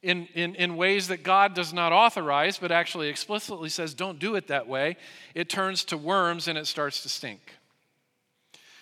in, 0.01 0.25
in, 0.34 0.56
in 0.56 0.75
ways 0.75 1.10
that 1.10 1.22
God 1.22 1.54
does 1.54 1.72
not 1.72 1.94
authorize, 1.94 2.58
but 2.58 2.72
actually 2.72 3.08
explicitly 3.08 3.70
says, 3.70 3.94
don't 3.94 4.18
do 4.18 4.34
it 4.34 4.48
that 4.48 4.68
way, 4.68 4.98
it 5.36 5.48
turns 5.48 5.84
to 5.86 5.96
worms 5.96 6.48
and 6.48 6.58
it 6.58 6.66
starts 6.66 7.04
to 7.04 7.10
stink. 7.10 7.54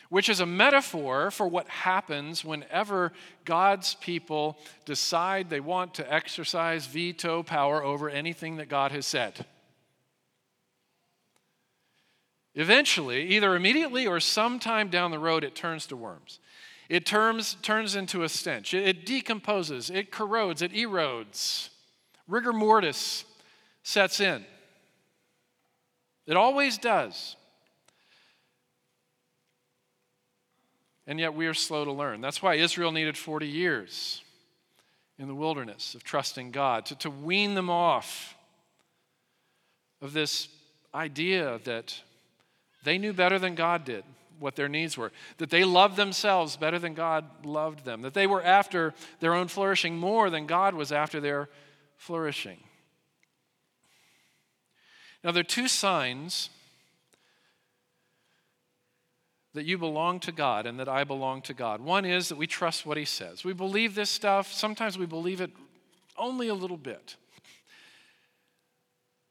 Which 0.09 0.27
is 0.27 0.39
a 0.39 0.45
metaphor 0.45 1.29
for 1.29 1.47
what 1.47 1.67
happens 1.67 2.43
whenever 2.43 3.13
God's 3.45 3.93
people 3.95 4.57
decide 4.85 5.49
they 5.49 5.59
want 5.59 5.93
to 5.95 6.13
exercise 6.13 6.87
veto 6.87 7.43
power 7.43 7.83
over 7.83 8.09
anything 8.09 8.57
that 8.57 8.69
God 8.69 8.91
has 8.91 9.05
said. 9.05 9.45
Eventually, 12.55 13.27
either 13.27 13.55
immediately 13.55 14.07
or 14.07 14.19
sometime 14.19 14.89
down 14.89 15.11
the 15.11 15.19
road, 15.19 15.43
it 15.43 15.55
turns 15.55 15.85
to 15.87 15.95
worms. 15.95 16.39
It 16.89 17.05
turns, 17.05 17.55
turns 17.61 17.95
into 17.95 18.23
a 18.23 18.29
stench. 18.29 18.73
It, 18.73 18.87
it 18.87 19.05
decomposes, 19.05 19.91
it 19.91 20.11
corrodes, 20.11 20.63
it 20.63 20.73
erodes. 20.73 21.69
Rigor 22.27 22.51
mortis 22.51 23.25
sets 23.83 24.19
in. 24.19 24.43
It 26.25 26.35
always 26.35 26.77
does. 26.77 27.35
And 31.09 31.19
yet 31.19 31.33
we 31.33 31.47
are 31.47 31.55
slow 31.55 31.85
to 31.85 31.91
learn. 31.91 32.21
That's 32.21 32.43
why 32.43 32.53
Israel 32.53 32.91
needed 32.91 33.17
40 33.17 33.47
years 33.47 34.21
in 35.17 35.27
the 35.27 35.33
wilderness 35.33 35.95
of 35.95 36.03
trusting 36.03 36.51
God 36.51 36.85
to, 36.85 36.95
to 36.99 37.09
wean 37.09 37.55
them 37.55 37.67
off 37.67 38.35
of 40.03 40.13
this 40.13 40.49
idea 40.93 41.59
that 41.63 41.99
they 42.83 42.99
knew 42.99 43.11
better 43.11 43.39
than 43.39 43.55
God 43.55 43.85
did 43.85 44.03
what 44.37 44.55
their 44.55 44.69
needs 44.69 44.99
were, 44.99 45.11
that 45.39 45.49
they 45.49 45.63
loved 45.63 45.95
themselves 45.95 46.55
better 46.57 46.77
than 46.77 46.93
God 46.93 47.25
loved 47.43 47.85
them, 47.85 48.03
that 48.03 48.13
they 48.13 48.27
were 48.27 48.43
after 48.43 48.93
their 49.19 49.33
own 49.33 49.47
flourishing 49.47 49.97
more 49.97 50.29
than 50.29 50.45
God 50.45 50.75
was 50.75 50.91
after 50.91 51.19
their 51.19 51.49
flourishing. 51.97 52.59
Now, 55.23 55.31
there 55.31 55.41
are 55.41 55.43
two 55.43 55.67
signs 55.67 56.51
that 59.53 59.65
you 59.65 59.77
belong 59.77 60.20
to 60.22 60.32
God 60.32 60.65
and 60.65 60.79
that 60.79 60.88
I 60.88 61.03
belong 61.03 61.41
to 61.44 61.53
God. 61.53 61.82
One 61.82 62.06
is 62.06 62.29
that 62.29 62.38
we 62.38 62.48
trust 62.48 62.86
what 62.86 62.98
He 62.98 63.06
says. 63.06 63.44
We 63.44 63.53
believe 63.53 63.96
this 63.96 64.10
stuff. 64.10 64.51
Sometimes 64.51 64.98
we 64.98 65.06
believe 65.06 65.41
it 65.41 65.51
only 66.18 66.48
a 66.50 66.53
little 66.53 66.77
bit. 66.77 67.15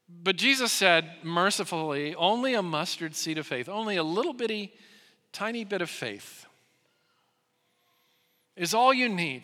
But 0.09 0.35
Jesus 0.35 0.71
said, 0.71 1.09
mercifully, 1.23 2.15
only 2.15 2.55
a 2.55 2.63
mustard 2.63 3.15
seed 3.15 3.37
of 3.37 3.45
faith, 3.45 3.69
only 3.69 3.95
a 3.95 4.03
little 4.03 4.33
bitty 4.33 4.73
tiny 5.31 5.63
bit 5.63 5.81
of 5.81 5.89
faith 5.89 6.45
is 8.55 8.73
all 8.73 8.93
you 8.93 9.07
need 9.07 9.43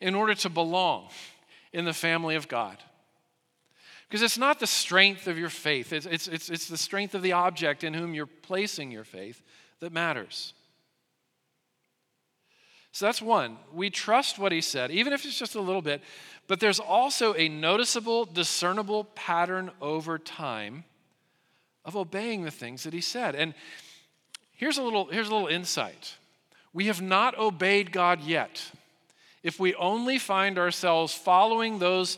in 0.00 0.14
order 0.14 0.34
to 0.34 0.48
belong 0.48 1.08
in 1.72 1.84
the 1.84 1.92
family 1.92 2.36
of 2.36 2.48
God. 2.48 2.76
Because 4.08 4.22
it's 4.22 4.38
not 4.38 4.60
the 4.60 4.66
strength 4.66 5.26
of 5.26 5.38
your 5.38 5.48
faith, 5.48 5.92
it's, 5.92 6.06
it's, 6.06 6.28
it's, 6.28 6.50
it's 6.50 6.68
the 6.68 6.76
strength 6.76 7.14
of 7.14 7.22
the 7.22 7.32
object 7.32 7.82
in 7.82 7.94
whom 7.94 8.14
you're 8.14 8.26
placing 8.26 8.90
your 8.90 9.04
faith 9.04 9.42
that 9.82 9.92
matters. 9.92 10.54
So 12.90 13.06
that's 13.06 13.22
one. 13.22 13.58
We 13.72 13.90
trust 13.90 14.38
what 14.38 14.50
he 14.50 14.60
said, 14.60 14.90
even 14.90 15.12
if 15.12 15.24
it's 15.24 15.38
just 15.38 15.54
a 15.54 15.60
little 15.60 15.80
bit, 15.80 16.02
but 16.48 16.58
there's 16.58 16.80
also 16.80 17.34
a 17.34 17.48
noticeable, 17.48 18.24
discernible 18.24 19.04
pattern 19.04 19.70
over 19.80 20.18
time 20.18 20.84
of 21.84 21.96
obeying 21.96 22.44
the 22.44 22.50
things 22.50 22.82
that 22.82 22.92
he 22.92 23.00
said. 23.00 23.34
And 23.34 23.54
Here's 24.62 24.78
a 24.78 24.82
little, 24.84 25.06
here's 25.06 25.28
a 25.28 25.32
little 25.32 25.48
insight. 25.48 26.14
We 26.72 26.86
have 26.86 27.02
not 27.02 27.36
obeyed 27.36 27.90
God 27.90 28.20
yet. 28.20 28.70
If 29.42 29.58
we 29.58 29.74
only 29.74 30.20
find 30.20 30.56
ourselves 30.56 31.12
following 31.12 31.80
those 31.80 32.16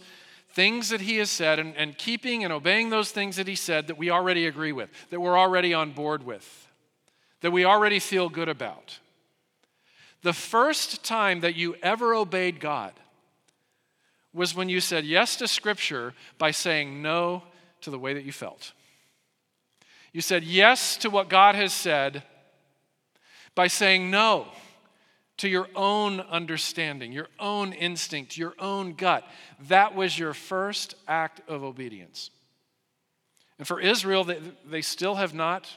things 0.51 0.91
that 0.91 1.01
He 1.01 1.17
has 1.17 1.31
said 1.31 1.59
and, 1.59 1.75
and 1.75 1.97
keeping 1.97 2.45
and 2.45 2.53
obeying 2.53 2.91
those 2.91 3.11
things 3.11 3.37
that 3.37 3.49
He 3.49 3.55
said 3.55 3.87
that 3.87 3.97
we 3.97 4.11
already 4.11 4.47
agree 4.47 4.73
with, 4.73 4.91
that 5.09 5.21
we're 5.21 5.39
already 5.39 5.73
on 5.73 5.93
board 5.93 6.23
with, 6.23 6.64
that 7.45 7.51
we 7.51 7.67
already 7.67 7.99
feel 7.99 8.31
good 8.31 8.49
about. 8.49 8.99
The 10.23 10.33
first 10.33 11.05
time 11.05 11.41
that 11.41 11.55
you 11.55 11.77
ever 11.83 12.15
obeyed 12.15 12.59
God 12.59 12.95
was 14.33 14.55
when 14.55 14.71
you 14.71 14.81
said 14.81 15.05
yes 15.05 15.37
to 15.37 15.47
Scripture 15.47 16.15
by 16.39 16.53
saying 16.53 17.03
no 17.03 17.43
to 17.83 17.91
the 17.91 17.99
way 17.99 18.15
that 18.15 18.25
you 18.25 18.33
felt. 18.33 18.73
You 20.15 20.23
said 20.23 20.43
yes 20.43 20.97
to 20.97 21.11
what 21.11 21.29
God 21.29 21.55
has 21.55 21.75
said 21.75 22.23
by 23.55 23.67
saying 23.67 24.11
no 24.11 24.47
to 25.37 25.47
your 25.47 25.69
own 25.77 26.21
understanding, 26.21 27.13
your 27.13 27.29
own 27.39 27.75
instinct, 27.75 28.39
your 28.39 28.55
own 28.59 28.95
gut. 28.95 29.23
That 29.69 29.95
was 29.95 30.19
your 30.19 30.33
first 30.33 30.95
act 31.07 31.47
of 31.47 31.63
obedience. 31.63 32.31
And 33.59 33.69
for 33.69 33.83
Israel, 33.83 34.25
they, 34.25 34.81
still 34.81 35.17
have 35.17 35.35
not 35.35 35.69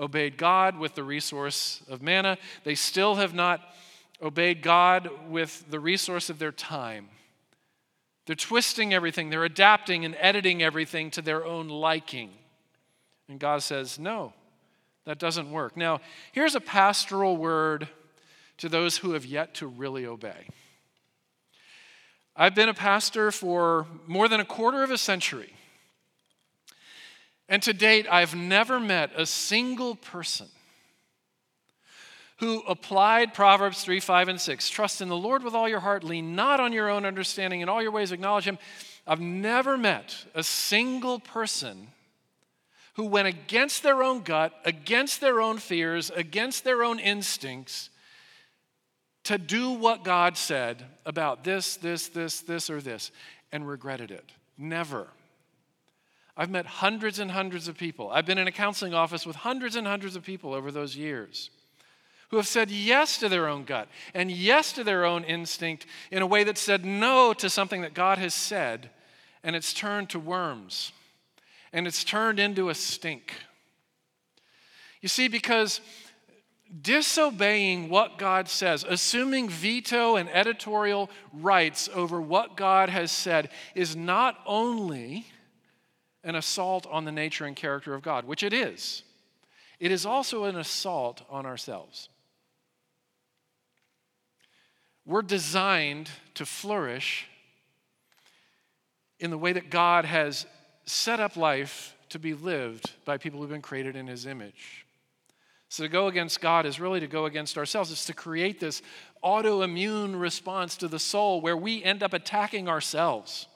obeyed 0.00 0.36
God 0.38 0.78
with 0.78 0.94
the 0.94 1.04
resource 1.04 1.82
of 1.88 2.02
manna. 2.02 2.38
They 2.64 2.74
still 2.74 3.16
have 3.16 3.34
not 3.34 3.60
obeyed 4.22 4.62
God 4.62 5.10
with 5.28 5.70
the 5.70 5.78
resource 5.78 6.30
of 6.30 6.38
their 6.38 6.52
time. 6.52 7.08
They're 8.26 8.34
twisting 8.36 8.94
everything, 8.94 9.30
they're 9.30 9.44
adapting 9.44 10.04
and 10.04 10.16
editing 10.18 10.62
everything 10.62 11.10
to 11.12 11.22
their 11.22 11.44
own 11.44 11.68
liking. 11.68 12.30
And 13.28 13.38
God 13.38 13.62
says, 13.62 13.98
No, 13.98 14.32
that 15.04 15.18
doesn't 15.18 15.50
work. 15.50 15.76
Now, 15.76 16.00
here's 16.32 16.54
a 16.54 16.60
pastoral 16.60 17.36
word 17.36 17.88
to 18.58 18.68
those 18.68 18.98
who 18.98 19.12
have 19.12 19.24
yet 19.24 19.54
to 19.54 19.66
really 19.66 20.06
obey. 20.06 20.48
I've 22.36 22.54
been 22.54 22.68
a 22.68 22.74
pastor 22.74 23.30
for 23.30 23.86
more 24.06 24.28
than 24.28 24.40
a 24.40 24.44
quarter 24.44 24.82
of 24.82 24.90
a 24.90 24.98
century. 24.98 25.52
And 27.50 27.60
to 27.64 27.72
date, 27.72 28.06
I've 28.08 28.36
never 28.36 28.78
met 28.78 29.10
a 29.16 29.26
single 29.26 29.96
person 29.96 30.46
who 32.38 32.60
applied 32.60 33.34
Proverbs 33.34 33.82
3, 33.82 33.98
5, 33.98 34.28
and 34.28 34.40
6. 34.40 34.70
Trust 34.70 35.02
in 35.02 35.08
the 35.08 35.16
Lord 35.16 35.42
with 35.42 35.54
all 35.54 35.68
your 35.68 35.80
heart, 35.80 36.04
lean 36.04 36.36
not 36.36 36.60
on 36.60 36.72
your 36.72 36.88
own 36.88 37.04
understanding, 37.04 37.60
in 37.60 37.68
all 37.68 37.82
your 37.82 37.90
ways 37.90 38.12
acknowledge 38.12 38.44
Him. 38.44 38.56
I've 39.04 39.20
never 39.20 39.76
met 39.76 40.24
a 40.32 40.44
single 40.44 41.18
person 41.18 41.88
who 42.94 43.06
went 43.06 43.26
against 43.26 43.82
their 43.82 44.02
own 44.02 44.20
gut, 44.20 44.54
against 44.64 45.20
their 45.20 45.40
own 45.40 45.58
fears, 45.58 46.10
against 46.10 46.62
their 46.62 46.84
own 46.84 47.00
instincts 47.00 47.90
to 49.24 49.38
do 49.38 49.72
what 49.72 50.04
God 50.04 50.36
said 50.36 50.84
about 51.04 51.42
this, 51.42 51.76
this, 51.76 52.08
this, 52.08 52.40
this, 52.40 52.70
or 52.70 52.80
this, 52.80 53.10
and 53.52 53.68
regretted 53.68 54.10
it. 54.12 54.30
Never. 54.56 55.08
I've 56.40 56.48
met 56.48 56.64
hundreds 56.64 57.18
and 57.18 57.30
hundreds 57.30 57.68
of 57.68 57.76
people. 57.76 58.10
I've 58.10 58.24
been 58.24 58.38
in 58.38 58.48
a 58.48 58.52
counseling 58.52 58.94
office 58.94 59.26
with 59.26 59.36
hundreds 59.36 59.76
and 59.76 59.86
hundreds 59.86 60.16
of 60.16 60.24
people 60.24 60.54
over 60.54 60.72
those 60.72 60.96
years 60.96 61.50
who 62.30 62.38
have 62.38 62.46
said 62.46 62.70
yes 62.70 63.18
to 63.18 63.28
their 63.28 63.46
own 63.46 63.64
gut 63.64 63.88
and 64.14 64.30
yes 64.30 64.72
to 64.72 64.82
their 64.82 65.04
own 65.04 65.22
instinct 65.24 65.84
in 66.10 66.22
a 66.22 66.26
way 66.26 66.42
that 66.42 66.56
said 66.56 66.82
no 66.82 67.34
to 67.34 67.50
something 67.50 67.82
that 67.82 67.92
God 67.92 68.16
has 68.16 68.32
said, 68.32 68.88
and 69.44 69.54
it's 69.54 69.74
turned 69.74 70.08
to 70.10 70.18
worms 70.18 70.92
and 71.74 71.86
it's 71.86 72.04
turned 72.04 72.40
into 72.40 72.70
a 72.70 72.74
stink. 72.74 73.34
You 75.02 75.10
see, 75.10 75.28
because 75.28 75.82
disobeying 76.80 77.90
what 77.90 78.16
God 78.16 78.48
says, 78.48 78.82
assuming 78.88 79.50
veto 79.50 80.16
and 80.16 80.30
editorial 80.30 81.10
rights 81.34 81.90
over 81.92 82.18
what 82.18 82.56
God 82.56 82.88
has 82.88 83.12
said, 83.12 83.50
is 83.74 83.94
not 83.94 84.38
only 84.46 85.26
an 86.22 86.34
assault 86.34 86.86
on 86.90 87.04
the 87.04 87.12
nature 87.12 87.44
and 87.44 87.56
character 87.56 87.94
of 87.94 88.02
God, 88.02 88.24
which 88.26 88.42
it 88.42 88.52
is, 88.52 89.02
it 89.78 89.90
is 89.90 90.04
also 90.04 90.44
an 90.44 90.56
assault 90.56 91.22
on 91.30 91.46
ourselves. 91.46 92.08
We're 95.06 95.22
designed 95.22 96.10
to 96.34 96.44
flourish 96.44 97.26
in 99.18 99.30
the 99.30 99.38
way 99.38 99.52
that 99.52 99.70
God 99.70 100.04
has 100.04 100.46
set 100.84 101.20
up 101.20 101.36
life 101.36 101.94
to 102.10 102.18
be 102.18 102.34
lived 102.34 102.92
by 103.04 103.16
people 103.16 103.40
who've 103.40 103.50
been 103.50 103.62
created 103.62 103.96
in 103.96 104.06
his 104.06 104.26
image. 104.26 104.86
So 105.68 105.84
to 105.84 105.88
go 105.88 106.08
against 106.08 106.40
God 106.40 106.66
is 106.66 106.80
really 106.80 107.00
to 107.00 107.06
go 107.06 107.26
against 107.26 107.56
ourselves. 107.56 107.92
It's 107.92 108.06
to 108.06 108.12
create 108.12 108.58
this 108.58 108.82
autoimmune 109.22 110.20
response 110.20 110.76
to 110.78 110.88
the 110.88 110.98
soul 110.98 111.40
where 111.40 111.56
we 111.56 111.82
end 111.84 112.02
up 112.02 112.12
attacking 112.12 112.68
ourselves. 112.68 113.46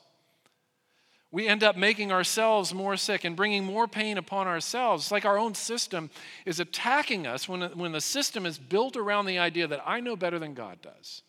We 1.35 1.49
end 1.49 1.64
up 1.64 1.77
making 1.77 2.12
ourselves 2.12 2.73
more 2.73 2.97
sick 2.97 3.25
and 3.25 3.35
bringing 3.35 3.64
more 3.64 3.88
pain 3.88 4.18
upon 4.18 4.47
ourselves. 4.47 5.07
It's 5.07 5.11
like 5.11 5.25
our 5.25 5.37
own 5.37 5.57
system 5.57 6.09
is 6.47 6.61
attacking 6.61 7.27
us 7.27 7.49
when, 7.49 7.62
when 7.77 7.90
the 7.90 8.01
system 8.01 8.47
is 8.47 8.57
built 8.57 8.97
around 8.97 9.27
the 9.27 9.40
idea 9.40 9.66
that 9.66 9.83
I 9.85 9.99
know 9.99 10.14
better 10.14 10.38
than 10.38 10.55
God 10.55 10.81
does 10.81 11.23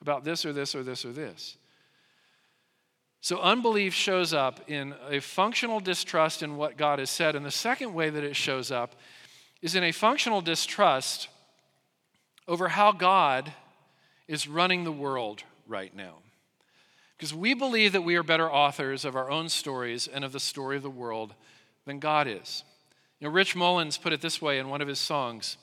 about 0.00 0.24
this 0.24 0.44
or 0.44 0.52
this 0.52 0.74
or 0.74 0.82
this 0.82 1.04
or 1.04 1.12
this. 1.12 1.56
So, 3.20 3.38
unbelief 3.38 3.94
shows 3.94 4.34
up 4.34 4.68
in 4.68 4.96
a 5.08 5.20
functional 5.20 5.78
distrust 5.78 6.42
in 6.42 6.56
what 6.56 6.76
God 6.76 6.98
has 6.98 7.10
said. 7.10 7.36
And 7.36 7.46
the 7.46 7.52
second 7.52 7.94
way 7.94 8.10
that 8.10 8.24
it 8.24 8.34
shows 8.34 8.72
up 8.72 8.96
is 9.62 9.76
in 9.76 9.84
a 9.84 9.92
functional 9.92 10.40
distrust 10.40 11.28
over 12.48 12.66
how 12.66 12.90
God 12.90 13.52
is 14.26 14.48
running 14.48 14.82
the 14.82 14.90
world 14.90 15.44
right 15.68 15.94
now. 15.94 16.16
Because 17.20 17.34
we 17.34 17.52
believe 17.52 17.92
that 17.92 18.00
we 18.00 18.16
are 18.16 18.22
better 18.22 18.50
authors 18.50 19.04
of 19.04 19.14
our 19.14 19.30
own 19.30 19.50
stories 19.50 20.08
and 20.08 20.24
of 20.24 20.32
the 20.32 20.40
story 20.40 20.78
of 20.78 20.82
the 20.82 20.88
world 20.88 21.34
than 21.84 21.98
God 21.98 22.26
is. 22.26 22.64
You 23.18 23.28
know, 23.28 23.34
Rich 23.34 23.54
Mullins 23.54 23.98
put 23.98 24.14
it 24.14 24.22
this 24.22 24.40
way 24.40 24.58
in 24.58 24.70
one 24.70 24.80
of 24.80 24.88
his 24.88 24.98
songs. 24.98 25.58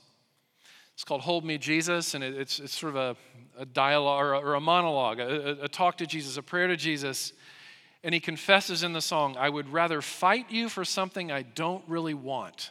It's 0.94 1.04
called 1.04 1.22
Hold 1.22 1.44
Me 1.44 1.58
Jesus, 1.58 2.14
and 2.14 2.24
it's, 2.24 2.60
it's 2.60 2.78
sort 2.78 2.96
of 2.96 3.18
a, 3.58 3.62
a 3.62 3.66
dialogue 3.66 4.24
or 4.24 4.34
a, 4.34 4.40
or 4.40 4.54
a 4.54 4.60
monologue, 4.60 5.20
a, 5.20 5.64
a 5.64 5.68
talk 5.68 5.98
to 5.98 6.06
Jesus, 6.06 6.38
a 6.38 6.44
prayer 6.44 6.68
to 6.68 6.78
Jesus. 6.78 7.34
And 8.04 8.14
he 8.14 8.20
confesses 8.20 8.84
in 8.84 8.94
the 8.94 9.02
song, 9.02 9.36
I 9.36 9.50
would 9.50 9.74
rather 9.74 10.04
fight 10.04 10.52
you 10.52 10.70
for 10.70 10.86
something 10.86 11.32
I 11.32 11.42
don't 11.42 11.84
really 11.88 12.14
want 12.14 12.70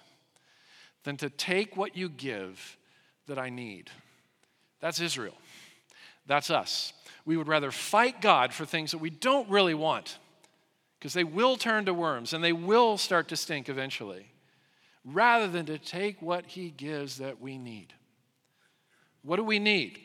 than 1.03 1.17
to 1.17 1.29
take 1.29 1.77
what 1.77 1.97
you 1.97 2.09
give 2.09 2.77
that 3.27 3.37
I 3.37 3.51
need. 3.51 3.91
That's 4.79 5.01
Israel. 5.01 5.35
That's 6.29 6.51
us. 6.51 6.93
We 7.27 7.37
would 7.37 7.49
rather 7.49 7.73
fight 7.73 8.23
God 8.23 8.55
for 8.55 8.65
things 8.65 8.93
that 8.93 8.99
we 8.99 9.11
don't 9.11 9.51
really 9.51 9.75
want 9.75 10.19
because 10.99 11.13
they 11.13 11.25
will 11.25 11.57
turn 11.57 11.85
to 11.85 11.93
worms 11.93 12.33
and 12.33 12.43
they 12.43 12.53
will 12.53 12.97
start 12.97 13.29
to 13.29 13.37
stink 13.37 13.69
eventually, 13.69 14.31
rather 15.05 15.49
than 15.49 15.67
to 15.67 15.77
take 15.77 16.23
what 16.23 16.47
He 16.47 16.71
gives 16.71 17.19
that 17.19 17.41
we 17.41 17.59
need. 17.59 17.93
What 19.23 19.37
do 19.37 19.45
we 19.45 19.59
need? 19.59 19.99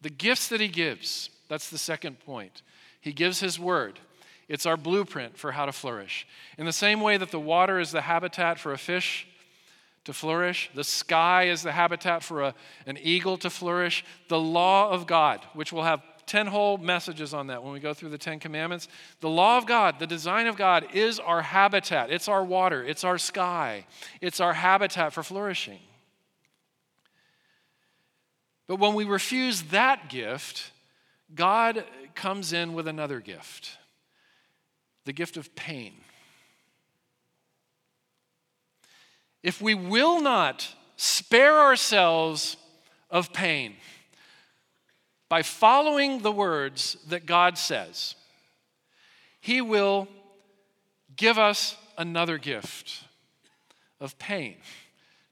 The 0.00 0.10
gifts 0.10 0.48
that 0.48 0.60
He 0.60 0.68
gives. 0.68 1.30
That's 1.48 1.70
the 1.70 1.78
second 1.78 2.18
point. 2.20 2.62
He 3.00 3.12
gives 3.12 3.40
His 3.40 3.60
word. 3.60 4.00
It's 4.48 4.66
our 4.66 4.76
blueprint 4.76 5.38
for 5.38 5.52
how 5.52 5.66
to 5.66 5.72
flourish. 5.72 6.26
In 6.58 6.66
the 6.66 6.72
same 6.72 7.00
way 7.00 7.16
that 7.18 7.30
the 7.30 7.40
water 7.40 7.78
is 7.78 7.90
the 7.92 8.02
habitat 8.02 8.58
for 8.58 8.72
a 8.72 8.78
fish 8.78 9.26
to 10.04 10.12
flourish, 10.12 10.70
the 10.74 10.84
sky 10.84 11.44
is 11.44 11.62
the 11.62 11.72
habitat 11.72 12.22
for 12.22 12.42
a, 12.42 12.54
an 12.86 12.98
eagle 13.00 13.38
to 13.38 13.48
flourish, 13.48 14.04
the 14.28 14.38
law 14.38 14.90
of 14.90 15.06
God, 15.06 15.40
which 15.54 15.72
will 15.72 15.82
have 15.82 16.02
10 16.34 16.48
whole 16.48 16.78
messages 16.78 17.32
on 17.32 17.46
that 17.46 17.62
when 17.62 17.72
we 17.72 17.78
go 17.78 17.94
through 17.94 18.08
the 18.08 18.18
10 18.18 18.40
commandments. 18.40 18.88
The 19.20 19.28
law 19.28 19.56
of 19.56 19.66
God, 19.66 20.00
the 20.00 20.06
design 20.08 20.48
of 20.48 20.56
God, 20.56 20.84
is 20.92 21.20
our 21.20 21.42
habitat. 21.42 22.10
It's 22.10 22.26
our 22.26 22.44
water, 22.44 22.82
it's 22.82 23.04
our 23.04 23.18
sky, 23.18 23.86
it's 24.20 24.40
our 24.40 24.52
habitat 24.52 25.12
for 25.12 25.22
flourishing. 25.22 25.78
But 28.66 28.80
when 28.80 28.94
we 28.94 29.04
refuse 29.04 29.62
that 29.70 30.08
gift, 30.08 30.72
God 31.32 31.84
comes 32.16 32.52
in 32.52 32.74
with 32.74 32.88
another 32.88 33.20
gift 33.20 33.78
the 35.04 35.12
gift 35.12 35.36
of 35.36 35.54
pain. 35.54 35.92
If 39.44 39.62
we 39.62 39.74
will 39.74 40.20
not 40.20 40.74
spare 40.96 41.60
ourselves 41.60 42.56
of 43.08 43.32
pain 43.32 43.76
by 45.34 45.42
following 45.42 46.20
the 46.20 46.30
words 46.30 46.96
that 47.08 47.26
God 47.26 47.58
says, 47.58 48.14
He 49.40 49.60
will 49.60 50.06
give 51.16 51.40
us 51.40 51.76
another 51.98 52.38
gift 52.38 53.02
of 54.00 54.16
pain 54.16 54.54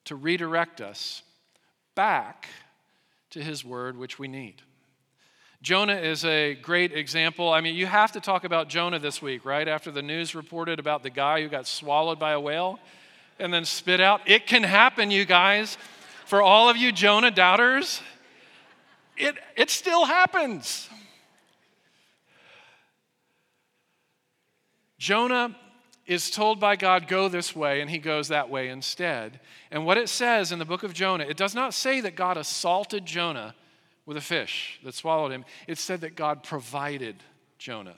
to 0.06 0.16
redirect 0.16 0.80
us 0.80 1.22
back 1.94 2.48
to 3.30 3.40
His 3.40 3.64
word, 3.64 3.96
which 3.96 4.18
we 4.18 4.26
need. 4.26 4.62
Jonah 5.62 5.94
is 5.94 6.24
a 6.24 6.54
great 6.54 6.90
example. 6.90 7.52
I 7.52 7.60
mean, 7.60 7.76
you 7.76 7.86
have 7.86 8.10
to 8.10 8.20
talk 8.20 8.42
about 8.42 8.68
Jonah 8.68 8.98
this 8.98 9.22
week, 9.22 9.44
right? 9.44 9.68
After 9.68 9.92
the 9.92 10.02
news 10.02 10.34
reported 10.34 10.80
about 10.80 11.04
the 11.04 11.10
guy 11.10 11.42
who 11.42 11.48
got 11.48 11.68
swallowed 11.68 12.18
by 12.18 12.32
a 12.32 12.40
whale 12.40 12.80
and 13.38 13.54
then 13.54 13.64
spit 13.64 14.00
out. 14.00 14.20
It 14.26 14.48
can 14.48 14.64
happen, 14.64 15.12
you 15.12 15.24
guys. 15.24 15.78
For 16.26 16.42
all 16.42 16.68
of 16.68 16.76
you 16.76 16.90
Jonah 16.90 17.30
doubters, 17.30 18.02
it, 19.16 19.37
it 19.57 19.70
still 19.70 20.05
happens. 20.05 20.88
Jonah 24.98 25.57
is 26.07 26.31
told 26.31 26.61
by 26.61 26.77
God, 26.77 27.09
go 27.09 27.29
this 27.29 27.55
way, 27.55 27.81
and 27.81 27.90
he 27.90 27.98
goes 27.98 28.29
that 28.29 28.51
way 28.51 28.68
instead. 28.68 29.40
And 29.70 29.87
what 29.87 29.98
it 29.98 30.09
says 30.09 30.53
in 30.53 30.59
the 30.59 30.64
book 30.64 30.83
of 30.83 30.92
Jonah, 30.92 31.25
it 31.25 31.37
does 31.37 31.55
not 31.55 31.75
say 31.75 32.01
that 32.01 32.16
God 32.16 32.37
assaulted 32.37 33.07
Jonah 33.07 33.55
with 34.05 34.16
a 34.16 34.20
fish 34.20 34.81
that 34.85 34.94
swallowed 34.94 35.33
him. 35.33 35.44
It 35.66 35.79
said 35.79 36.01
that 36.01 36.16
God 36.16 36.42
provided 36.42 37.16
Jonah 37.59 37.96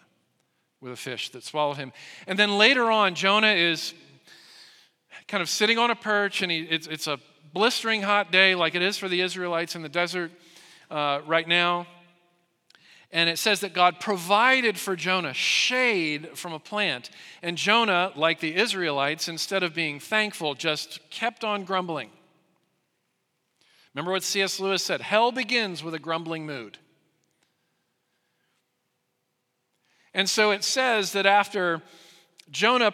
with 0.81 0.93
a 0.93 0.97
fish 0.97 1.31
that 1.31 1.43
swallowed 1.45 1.79
him. 1.79 1.93
And 2.27 2.39
then 2.39 2.59
later 2.59 2.91
on, 2.91 3.15
Jonah 3.15 3.53
is 3.53 3.95
kind 5.29 5.43
of 5.43 5.49
sitting 5.49 5.79
on 5.79 5.91
a 5.91 5.97
perch, 5.97 6.43
and 6.43 6.53
he, 6.53 6.61
it's, 6.61 6.87
it's 6.87 7.07
a 7.07 7.19
blistering 7.55 8.03
hot 8.03 8.31
day 8.31 8.55
like 8.55 8.75
it 8.75 8.83
is 8.83 8.99
for 8.99 9.09
the 9.09 9.21
Israelites 9.21 9.75
in 9.75 9.83
the 9.83 9.89
desert 9.89 10.31
uh, 10.91 11.21
right 11.27 11.47
now. 11.47 11.87
And 13.11 13.31
it 13.31 13.39
says 13.39 13.61
that 13.61 13.75
God 13.75 14.01
provided 14.01 14.77
for 14.77 14.97
Jonah 14.97 15.35
shade 15.35 16.37
from 16.37 16.53
a 16.53 16.59
plant. 16.59 17.11
And 17.43 17.57
Jonah, 17.57 18.13
like 18.17 18.41
the 18.41 18.57
Israelites, 18.57 19.29
instead 19.29 19.63
of 19.63 19.73
being 19.73 20.01
thankful, 20.01 20.55
just 20.55 20.99
kept 21.11 21.45
on 21.45 21.65
grumbling. 21.65 22.11
Remember 23.95 24.11
what 24.11 24.25
C.S. 24.25 24.59
Lewis 24.59 24.83
said 24.83 25.01
hell 25.01 25.31
begins 25.31 25.85
with 25.85 25.95
a 25.95 26.01
grumbling 26.01 26.45
mood. 26.45 26.79
And 30.13 30.29
so 30.29 30.51
it 30.51 30.65
says 30.65 31.13
that 31.13 31.27
after 31.27 31.83
Jonah 32.51 32.93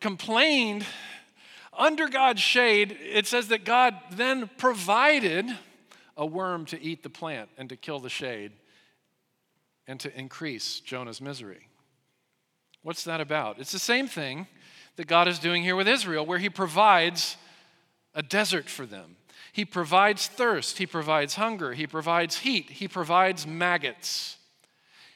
complained 0.00 0.86
under 1.72 2.08
God's 2.08 2.40
shade, 2.40 2.96
it 3.00 3.26
says 3.26 3.48
that 3.48 3.64
God 3.64 3.96
then 4.10 4.50
provided 4.58 5.46
a 6.16 6.26
worm 6.26 6.66
to 6.66 6.80
eat 6.80 7.02
the 7.02 7.10
plant 7.10 7.48
and 7.58 7.68
to 7.68 7.76
kill 7.76 7.98
the 7.98 8.08
shade 8.08 8.52
and 9.86 9.98
to 10.00 10.18
increase 10.18 10.80
Jonah's 10.80 11.20
misery. 11.20 11.68
What's 12.82 13.04
that 13.04 13.20
about? 13.20 13.58
It's 13.58 13.72
the 13.72 13.78
same 13.78 14.08
thing 14.08 14.46
that 14.96 15.06
God 15.06 15.28
is 15.28 15.38
doing 15.38 15.62
here 15.62 15.76
with 15.76 15.88
Israel, 15.88 16.26
where 16.26 16.38
He 16.38 16.48
provides 16.48 17.36
a 18.14 18.22
desert 18.22 18.68
for 18.68 18.86
them. 18.86 19.16
He 19.52 19.64
provides 19.64 20.26
thirst, 20.26 20.78
He 20.78 20.86
provides 20.86 21.34
hunger, 21.36 21.72
He 21.72 21.86
provides 21.86 22.38
heat, 22.38 22.70
He 22.70 22.88
provides 22.88 23.46
maggots. 23.46 24.36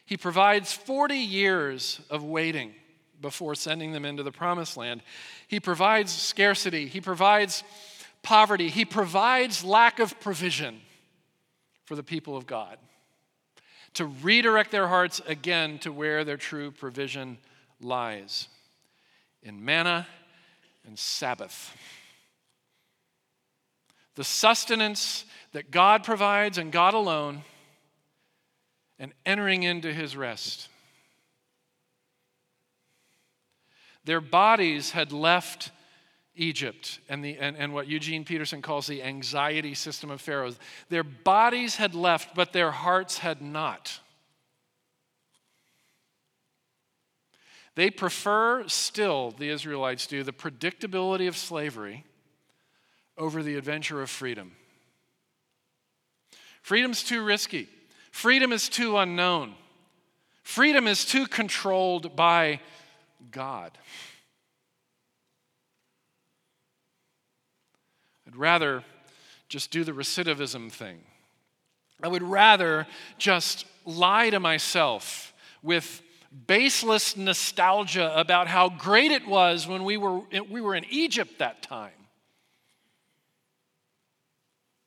He 0.05 0.17
provides 0.17 0.73
40 0.73 1.17
years 1.17 2.01
of 2.11 2.23
waiting 2.23 2.75
before 3.21 3.55
sending 3.55 3.93
them 3.93 4.05
into 4.05 4.23
the 4.23 4.31
promised 4.31 4.77
land. 4.77 5.03
He 5.49 5.59
provides 5.59 6.13
scarcity, 6.13 6.87
He 6.87 7.01
provides 7.01 7.65
poverty, 8.27 8.69
He 8.69 8.85
provides 8.85 9.65
lack 9.65 10.01
of 10.01 10.19
provision 10.21 10.81
for 11.85 11.95
the 11.95 12.03
people 12.03 12.37
of 12.37 12.45
God 12.47 12.77
to 13.95 14.05
redirect 14.05 14.73
their 14.73 14.89
hearts 14.89 15.23
again 15.27 15.79
to 15.79 15.93
where 15.93 16.25
their 16.25 16.37
true 16.37 16.73
provision 16.73 17.39
lies 17.81 18.49
in 19.43 19.65
manna 19.65 20.07
and 20.85 20.99
Sabbath. 20.99 21.75
The 24.17 24.25
sustenance 24.25 25.25
that 25.53 25.71
God 25.71 26.03
provides 26.03 26.59
and 26.59 26.73
God 26.73 26.95
alone, 26.95 27.43
and 28.99 29.13
entering 29.25 29.63
into 29.63 29.93
his 29.93 30.17
rest. 30.17 30.69
Their 34.05 34.21
bodies 34.21 34.91
had 34.91 35.13
left 35.13 35.71
Egypt 36.37 37.01
and, 37.09 37.25
the, 37.25 37.37
and, 37.39 37.57
and 37.57 37.73
what 37.73 37.89
Eugene 37.89 38.25
Peterson 38.25 38.63
calls 38.63 38.87
the 38.87 39.03
anxiety 39.03 39.75
system 39.75 40.11
of 40.11 40.21
Pharaohs. 40.21 40.59
Their 40.89 41.03
bodies 41.03 41.77
had 41.77 41.95
left, 41.95 42.35
but 42.35 42.53
their 42.53 42.71
hearts 42.71 43.19
had 43.19 43.43
not. 43.43 44.01
They 47.75 47.91
prefer 47.91 48.67
still, 48.69 49.33
the 49.33 49.51
Israelites 49.51 50.07
do, 50.07 50.23
the 50.23 50.33
predictability 50.33 51.29
of 51.29 51.37
slavery 51.37 52.05
over 53.19 53.43
the 53.43 53.57
adventure 53.57 54.03
of 54.03 54.11
freedom. 54.11 54.53
Freedom's 56.63 57.05
too 57.05 57.23
risky. 57.23 57.69
Freedom 58.11 58.51
is 58.51 58.69
too 58.69 58.97
unknown. 58.97 59.55
Freedom 60.43 60.87
is 60.87 61.05
too 61.05 61.27
controlled 61.27 62.17
by 62.17 62.61
God. 63.31 63.77
I'd 68.27 68.37
rather 68.37 68.83
just 69.49 69.71
do 69.71 69.85
the 69.85 69.93
recidivism 69.93 70.71
thing. 70.73 71.01
I 72.03 72.09
would 72.09 72.23
rather 72.23 72.87
just 73.19 73.67
lie 73.85 74.31
to 74.31 74.41
myself 74.41 75.33
with 75.63 76.03
baseless 76.47 77.17
nostalgia 77.17 78.13
about 78.19 78.49
how 78.49 78.69
great 78.69 79.13
it 79.13 79.27
was 79.27 79.67
when 79.67 79.85
we 79.85 79.97
were, 79.97 80.21
we 80.51 80.61
were 80.61 80.75
in 80.75 80.85
Egypt 80.91 81.39
that 81.39 81.63
time. 81.63 81.93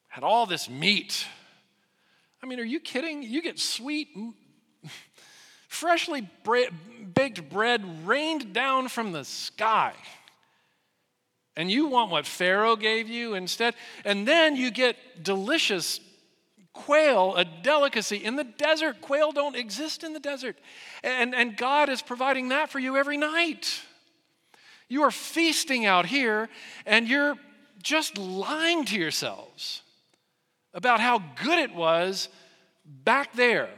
Had 0.07 0.23
all 0.23 0.45
this 0.45 0.69
meat. 0.69 1.25
I 2.43 2.45
mean, 2.45 2.59
are 2.59 2.65
you 2.65 2.79
kidding? 2.79 3.23
You 3.23 3.41
get 3.41 3.57
sweet, 3.57 4.09
freshly 5.67 6.27
baked 7.13 7.49
bread 7.49 8.07
rained 8.07 8.53
down 8.53 8.89
from 8.89 9.11
the 9.11 9.23
sky 9.23 9.93
and 11.59 11.69
you 11.69 11.87
want 11.87 12.09
what 12.09 12.25
Pharaoh 12.25 12.77
gave 12.77 13.09
you 13.09 13.33
instead, 13.33 13.75
and 14.05 14.25
then 14.25 14.55
you 14.55 14.71
get 14.71 14.95
delicious 15.21 15.99
quail, 16.71 17.35
a 17.35 17.43
delicacy 17.43 18.15
in 18.15 18.37
the 18.37 18.45
desert. 18.45 19.01
Quail 19.01 19.33
don't 19.33 19.57
exist 19.57 20.05
in 20.05 20.13
the 20.13 20.21
desert. 20.21 20.55
And, 21.03 21.35
and 21.35 21.57
God 21.57 21.89
is 21.89 22.01
providing 22.01 22.47
that 22.49 22.69
for 22.69 22.79
you 22.79 22.95
every 22.95 23.17
night. 23.17 23.81
You 24.87 25.03
are 25.03 25.11
feasting 25.11 25.85
out 25.85 26.05
here, 26.05 26.47
and 26.85 27.09
you're 27.09 27.35
just 27.83 28.17
lying 28.17 28.85
to 28.85 28.97
yourselves 28.97 29.81
about 30.73 31.01
how 31.01 31.21
good 31.43 31.59
it 31.59 31.75
was 31.75 32.29
back 32.85 33.33
there. 33.33 33.69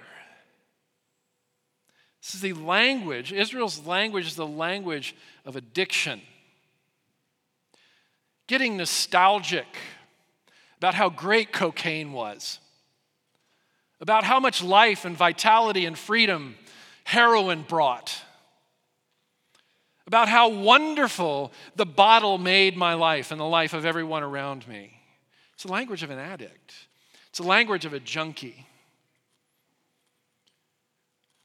This 2.22 2.36
is 2.36 2.41
the 2.41 2.54
language, 2.54 3.34
Israel's 3.34 3.84
language 3.88 4.28
is 4.28 4.36
the 4.36 4.46
language 4.46 5.15
of 5.46 5.56
addiction 5.56 6.22
getting 8.52 8.76
nostalgic 8.76 9.66
about 10.78 10.94
how 10.94 11.10
great 11.10 11.54
cocaine 11.54 12.12
was, 12.12 12.60
about 14.02 14.26
how 14.26 14.42
much 14.42 14.62
life 14.62 15.06
and 15.06 15.16
vitality 15.16 15.86
and 15.86 15.98
freedom 15.98 16.56
heroin 17.06 17.62
brought, 17.62 18.14
about 20.06 20.28
how 20.28 20.50
wonderful 20.50 21.54
the 21.78 21.86
bottle 21.86 22.38
made 22.38 22.76
my 22.76 22.94
life 22.94 23.32
and 23.32 23.40
the 23.40 23.46
life 23.46 23.74
of 23.74 23.86
everyone 23.86 24.22
around 24.22 24.68
me. 24.68 25.00
It's 25.54 25.64
the 25.64 25.72
language 25.72 26.04
of 26.04 26.10
an 26.10 26.20
addict, 26.20 26.74
it's 27.30 27.40
the 27.40 27.48
language 27.48 27.86
of 27.86 27.94
a 27.94 28.02
junkie. 28.02 28.68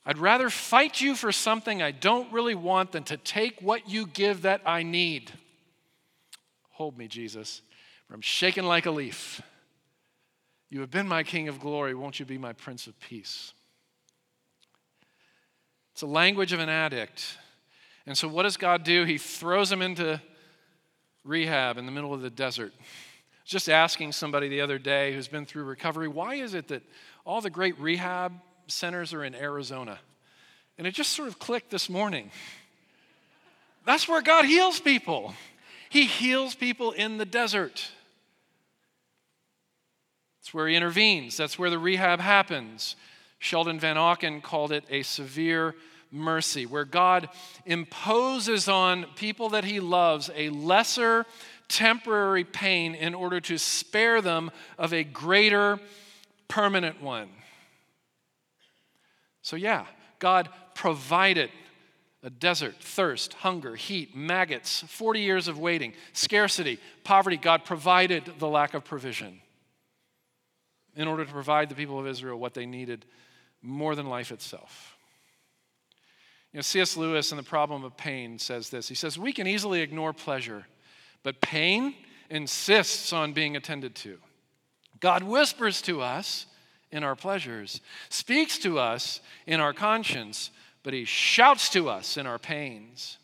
I'd 0.04 0.18
rather 0.18 0.50
fight 0.50 1.00
you 1.00 1.14
for 1.14 1.30
something 1.30 1.80
I 1.80 1.92
don't 1.92 2.32
really 2.32 2.56
want 2.56 2.90
than 2.90 3.04
to 3.04 3.16
take 3.16 3.62
what 3.62 3.88
you 3.88 4.08
give 4.08 4.42
that 4.42 4.60
I 4.66 4.82
need. 4.82 5.30
Hold 6.76 6.98
me, 6.98 7.08
Jesus, 7.08 7.62
for 8.06 8.12
I'm 8.12 8.20
shaken 8.20 8.66
like 8.66 8.84
a 8.84 8.90
leaf. 8.90 9.40
You 10.68 10.80
have 10.80 10.90
been 10.90 11.08
my 11.08 11.22
King 11.22 11.48
of 11.48 11.58
glory. 11.58 11.94
Won't 11.94 12.20
you 12.20 12.26
be 12.26 12.36
my 12.36 12.52
Prince 12.52 12.86
of 12.86 13.00
Peace? 13.00 13.54
It's 15.92 16.02
a 16.02 16.06
language 16.06 16.52
of 16.52 16.60
an 16.60 16.68
addict. 16.68 17.38
And 18.04 18.16
so, 18.16 18.28
what 18.28 18.42
does 18.42 18.58
God 18.58 18.84
do? 18.84 19.04
He 19.04 19.16
throws 19.16 19.72
him 19.72 19.80
into 19.80 20.20
rehab 21.24 21.78
in 21.78 21.86
the 21.86 21.92
middle 21.92 22.12
of 22.12 22.20
the 22.20 22.28
desert. 22.28 22.74
Just 23.46 23.70
asking 23.70 24.12
somebody 24.12 24.50
the 24.50 24.60
other 24.60 24.76
day 24.78 25.14
who's 25.14 25.28
been 25.28 25.46
through 25.46 25.64
recovery, 25.64 26.08
why 26.08 26.34
is 26.34 26.52
it 26.52 26.68
that 26.68 26.82
all 27.24 27.40
the 27.40 27.48
great 27.48 27.80
rehab 27.80 28.34
centers 28.66 29.14
are 29.14 29.24
in 29.24 29.34
Arizona? 29.34 29.98
And 30.76 30.86
it 30.86 30.90
just 30.90 31.12
sort 31.12 31.28
of 31.28 31.38
clicked 31.38 31.70
this 31.70 31.88
morning. 31.88 32.30
That's 33.86 34.06
where 34.06 34.20
God 34.20 34.44
heals 34.44 34.78
people. 34.78 35.32
He 35.96 36.04
heals 36.04 36.54
people 36.54 36.92
in 36.92 37.16
the 37.16 37.24
desert. 37.24 37.88
That's 40.38 40.52
where 40.52 40.68
he 40.68 40.76
intervenes, 40.76 41.38
that's 41.38 41.58
where 41.58 41.70
the 41.70 41.78
rehab 41.78 42.20
happens. 42.20 42.96
Sheldon 43.38 43.80
Vanauken 43.80 44.42
called 44.42 44.72
it 44.72 44.84
a 44.90 45.02
severe 45.02 45.74
mercy, 46.12 46.66
where 46.66 46.84
God 46.84 47.30
imposes 47.64 48.68
on 48.68 49.06
people 49.16 49.48
that 49.48 49.64
he 49.64 49.80
loves 49.80 50.28
a 50.36 50.50
lesser 50.50 51.24
temporary 51.66 52.44
pain 52.44 52.94
in 52.94 53.14
order 53.14 53.40
to 53.40 53.56
spare 53.56 54.20
them 54.20 54.50
of 54.76 54.92
a 54.92 55.02
greater 55.02 55.80
permanent 56.46 57.00
one. 57.00 57.30
So, 59.40 59.56
yeah, 59.56 59.86
God 60.18 60.50
provided 60.74 61.48
a 62.26 62.30
desert, 62.30 62.74
thirst, 62.80 63.34
hunger, 63.34 63.76
heat, 63.76 64.16
maggots, 64.16 64.82
40 64.88 65.20
years 65.20 65.46
of 65.46 65.60
waiting, 65.60 65.92
scarcity, 66.12 66.80
poverty. 67.04 67.36
God 67.36 67.64
provided 67.64 68.32
the 68.40 68.48
lack 68.48 68.74
of 68.74 68.84
provision 68.84 69.40
in 70.96 71.06
order 71.06 71.24
to 71.24 71.30
provide 71.30 71.68
the 71.68 71.76
people 71.76 72.00
of 72.00 72.06
Israel 72.08 72.36
what 72.36 72.52
they 72.52 72.66
needed 72.66 73.06
more 73.62 73.94
than 73.94 74.08
life 74.08 74.32
itself. 74.32 74.96
You 76.52 76.58
know, 76.58 76.62
C.S. 76.62 76.96
Lewis 76.96 77.30
in 77.30 77.36
The 77.36 77.44
Problem 77.44 77.84
of 77.84 77.96
Pain 77.96 78.40
says 78.40 78.70
this. 78.70 78.88
He 78.88 78.96
says, 78.96 79.16
We 79.16 79.32
can 79.32 79.46
easily 79.46 79.80
ignore 79.80 80.12
pleasure, 80.12 80.66
but 81.22 81.40
pain 81.40 81.94
insists 82.28 83.12
on 83.12 83.34
being 83.34 83.54
attended 83.54 83.94
to. 83.96 84.18
God 84.98 85.22
whispers 85.22 85.80
to 85.82 86.02
us 86.02 86.46
in 86.90 87.04
our 87.04 87.14
pleasures, 87.14 87.80
speaks 88.08 88.58
to 88.58 88.80
us 88.80 89.20
in 89.46 89.60
our 89.60 89.72
conscience, 89.72 90.50
but 90.86 90.94
he 90.94 91.04
shouts 91.04 91.68
to 91.70 91.88
us 91.88 92.16
in 92.16 92.28
our 92.28 92.38
pains. 92.38 93.18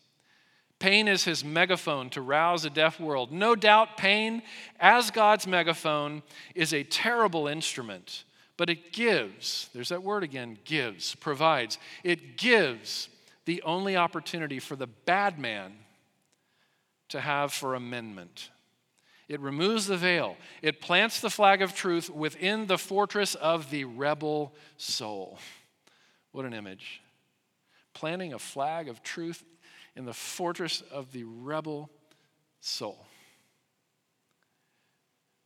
Pain 0.79 1.07
is 1.07 1.23
his 1.23 1.45
megaphone 1.45 2.09
to 2.09 2.19
rouse 2.19 2.65
a 2.65 2.69
deaf 2.69 2.99
world. 2.99 3.31
No 3.31 3.55
doubt, 3.55 3.95
pain, 3.95 4.41
as 4.81 5.11
God's 5.11 5.47
megaphone, 5.47 6.23
is 6.55 6.73
a 6.73 6.83
terrible 6.83 7.47
instrument, 7.47 8.25
but 8.57 8.69
it 8.69 8.91
gives, 8.91 9.69
there's 9.73 9.87
that 9.87 10.03
word 10.03 10.23
again, 10.23 10.57
gives, 10.65 11.15
provides. 11.15 11.77
It 12.03 12.35
gives 12.35 13.07
the 13.45 13.61
only 13.61 13.95
opportunity 13.95 14.59
for 14.59 14.75
the 14.75 14.87
bad 14.87 15.39
man 15.39 15.71
to 17.07 17.21
have 17.21 17.53
for 17.53 17.75
amendment. 17.75 18.49
It 19.29 19.39
removes 19.39 19.87
the 19.87 19.95
veil. 19.95 20.35
It 20.61 20.81
plants 20.81 21.21
the 21.21 21.29
flag 21.29 21.61
of 21.61 21.73
truth 21.73 22.09
within 22.09 22.67
the 22.67 22.77
fortress 22.77 23.35
of 23.35 23.69
the 23.69 23.85
rebel 23.85 24.53
soul. 24.75 25.39
What 26.33 26.43
an 26.43 26.53
image. 26.53 26.99
Planting 27.93 28.33
a 28.33 28.39
flag 28.39 28.87
of 28.89 29.03
truth 29.03 29.43
in 29.95 30.05
the 30.05 30.13
fortress 30.13 30.81
of 30.91 31.11
the 31.11 31.23
rebel 31.23 31.89
soul. 32.59 33.05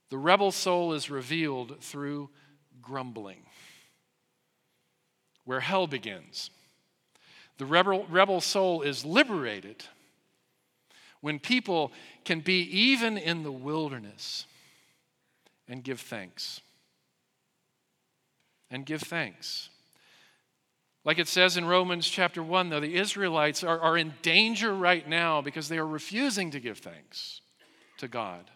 The 0.10 0.18
rebel 0.18 0.52
soul 0.52 0.94
is 0.94 1.10
revealed 1.10 1.82
through 1.82 2.30
grumbling, 2.82 3.42
where 5.44 5.60
hell 5.60 5.88
begins. 5.88 6.50
The 7.58 7.66
rebel, 7.66 8.06
rebel 8.10 8.40
soul 8.40 8.84
is 8.84 9.04
liberated 9.04 9.84
when 11.22 11.40
people 11.40 11.92
can 12.24 12.40
be 12.40 12.62
even 12.62 13.18
in 13.18 13.44
the 13.44 13.52
wilderness 13.52 14.46
and 15.68 15.84
give 15.84 16.00
thanks. 16.00 16.62
And 18.70 18.86
give 18.86 19.02
thanks. 19.02 19.70
Like 21.08 21.20
it 21.20 21.30
says 21.30 21.56
in 21.56 21.64
Romans 21.64 22.06
chapter 22.06 22.44
1, 22.44 22.68
though, 22.68 22.82
the 22.82 22.96
Israelites 22.96 23.64
are, 23.64 23.80
are 23.80 23.98
in 23.98 24.14
danger 24.22 24.76
right 24.76 25.08
now 25.08 25.42
because 25.42 25.70
they 25.70 25.78
are 25.78 25.88
refusing 25.88 26.52
to 26.52 26.60
give 26.60 26.80
thanks 26.80 27.40
to 28.00 28.10
God. 28.10 28.52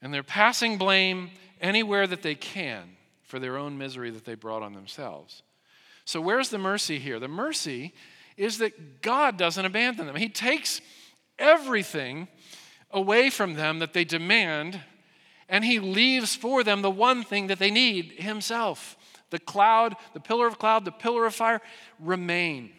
And 0.00 0.14
they're 0.14 0.22
passing 0.22 0.78
blame 0.78 1.28
anywhere 1.60 2.06
that 2.06 2.22
they 2.22 2.34
can 2.34 2.96
for 3.22 3.38
their 3.38 3.58
own 3.58 3.76
misery 3.76 4.10
that 4.12 4.24
they 4.24 4.34
brought 4.34 4.62
on 4.62 4.72
themselves. 4.72 5.42
So, 6.06 6.22
where's 6.22 6.48
the 6.48 6.56
mercy 6.56 6.98
here? 6.98 7.20
The 7.20 7.28
mercy 7.28 7.92
is 8.38 8.56
that 8.56 9.02
God 9.02 9.36
doesn't 9.36 9.64
abandon 9.66 10.06
them. 10.06 10.16
He 10.16 10.30
takes 10.30 10.80
everything 11.38 12.28
away 12.90 13.28
from 13.28 13.54
them 13.54 13.80
that 13.80 13.92
they 13.92 14.04
demand, 14.04 14.80
and 15.50 15.66
He 15.66 15.80
leaves 15.80 16.34
for 16.34 16.64
them 16.64 16.80
the 16.80 16.90
one 16.90 17.24
thing 17.24 17.48
that 17.48 17.58
they 17.58 17.70
need 17.70 18.12
Himself. 18.12 18.96
The 19.36 19.40
cloud, 19.40 19.96
the 20.14 20.20
pillar 20.20 20.46
of 20.46 20.58
cloud, 20.58 20.86
the 20.86 20.90
pillar 20.90 21.26
of 21.26 21.34
fire 21.34 21.60
remain 22.00 22.70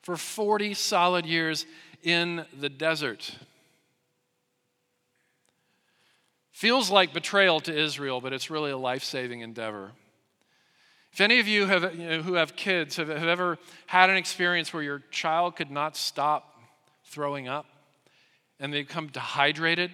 for 0.00 0.16
40 0.16 0.72
solid 0.72 1.26
years 1.26 1.66
in 2.02 2.46
the 2.58 2.70
desert. 2.70 3.36
Feels 6.52 6.90
like 6.90 7.12
betrayal 7.12 7.60
to 7.60 7.78
Israel, 7.78 8.22
but 8.22 8.32
it's 8.32 8.48
really 8.48 8.70
a 8.70 8.78
life 8.78 9.04
saving 9.04 9.42
endeavor. 9.42 9.92
If 11.12 11.20
any 11.20 11.38
of 11.38 11.46
you, 11.46 11.66
have, 11.66 11.94
you 11.94 12.08
know, 12.08 12.22
who 12.22 12.32
have 12.32 12.56
kids 12.56 12.96
have, 12.96 13.08
have 13.08 13.28
ever 13.28 13.58
had 13.84 14.08
an 14.08 14.16
experience 14.16 14.72
where 14.72 14.82
your 14.82 15.02
child 15.10 15.56
could 15.56 15.70
not 15.70 15.98
stop 15.98 16.62
throwing 17.04 17.46
up 17.46 17.66
and 18.58 18.72
they 18.72 18.80
become 18.80 19.08
dehydrated 19.08 19.90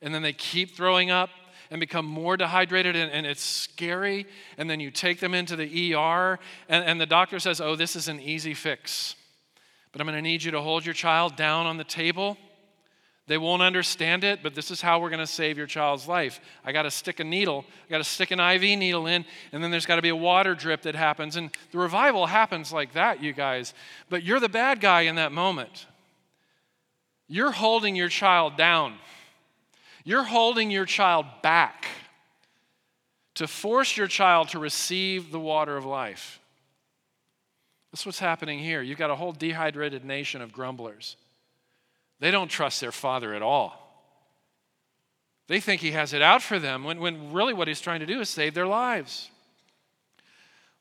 and 0.00 0.14
then 0.14 0.22
they 0.22 0.32
keep 0.32 0.74
throwing 0.74 1.10
up 1.10 1.28
and 1.70 1.80
become 1.80 2.06
more 2.06 2.36
dehydrated 2.36 2.96
and, 2.96 3.10
and, 3.10 3.26
it's 3.26 3.42
scary 3.42 4.26
and 4.58 4.68
then 4.68 4.80
you 4.80 4.90
take 4.90 5.20
them 5.20 5.34
into 5.34 5.56
the 5.56 5.94
er 5.94 6.38
and, 6.68 6.84
and 6.84 7.00
the 7.00 7.06
doctor 7.06 7.38
says 7.38 7.60
oh 7.60 7.76
this 7.76 7.96
is 7.96 8.08
an 8.08 8.20
easy 8.20 8.54
fix 8.54 9.16
but 9.92 10.00
i'm 10.00 10.06
going 10.06 10.16
to 10.16 10.22
need 10.22 10.42
you 10.42 10.50
to 10.50 10.60
hold 10.60 10.84
your 10.84 10.94
child 10.94 11.36
down 11.36 11.66
on 11.66 11.76
the 11.76 11.84
table 11.84 12.36
they 13.26 13.38
won't 13.38 13.62
understand 13.62 14.22
it, 14.22 14.40
but 14.42 14.54
this 14.54 14.70
is 14.70 14.82
how 14.82 15.00
we're 15.00 15.08
going 15.08 15.20
to 15.20 15.26
save 15.26 15.56
your 15.56 15.66
child's 15.66 16.06
life. 16.06 16.40
I 16.62 16.72
got 16.72 16.82
to 16.82 16.90
stick 16.90 17.20
a 17.20 17.24
needle, 17.24 17.64
I 17.86 17.90
got 17.90 17.98
to 17.98 18.04
stick 18.04 18.30
an 18.30 18.40
IV 18.40 18.78
needle 18.78 19.06
in, 19.06 19.24
and 19.50 19.64
then 19.64 19.70
there's 19.70 19.86
got 19.86 19.96
to 19.96 20.02
be 20.02 20.10
a 20.10 20.16
water 20.16 20.54
drip 20.54 20.82
that 20.82 20.94
happens. 20.94 21.36
And 21.36 21.50
the 21.72 21.78
revival 21.78 22.26
happens 22.26 22.70
like 22.70 22.92
that, 22.92 23.22
you 23.22 23.32
guys. 23.32 23.72
But 24.10 24.24
you're 24.24 24.40
the 24.40 24.50
bad 24.50 24.80
guy 24.80 25.02
in 25.02 25.14
that 25.14 25.32
moment. 25.32 25.86
You're 27.26 27.52
holding 27.52 27.96
your 27.96 28.10
child 28.10 28.58
down, 28.58 28.96
you're 30.04 30.24
holding 30.24 30.70
your 30.70 30.84
child 30.84 31.26
back 31.42 31.86
to 33.34 33.48
force 33.48 33.96
your 33.96 34.06
child 34.06 34.50
to 34.50 34.58
receive 34.58 35.32
the 35.32 35.40
water 35.40 35.76
of 35.76 35.84
life. 35.84 36.38
That's 37.90 38.06
what's 38.06 38.18
happening 38.18 38.58
here. 38.58 38.82
You've 38.82 38.98
got 38.98 39.10
a 39.10 39.16
whole 39.16 39.32
dehydrated 39.32 40.04
nation 40.04 40.42
of 40.42 40.52
grumblers. 40.52 41.16
They 42.20 42.30
don't 42.30 42.48
trust 42.48 42.80
their 42.80 42.92
father 42.92 43.34
at 43.34 43.42
all. 43.42 43.80
They 45.46 45.60
think 45.60 45.80
he 45.80 45.92
has 45.92 46.12
it 46.12 46.22
out 46.22 46.42
for 46.42 46.58
them 46.58 46.84
when, 46.84 47.00
when 47.00 47.32
really 47.32 47.52
what 47.52 47.68
he's 47.68 47.80
trying 47.80 48.00
to 48.00 48.06
do 48.06 48.20
is 48.20 48.28
save 48.28 48.54
their 48.54 48.66
lives. 48.66 49.30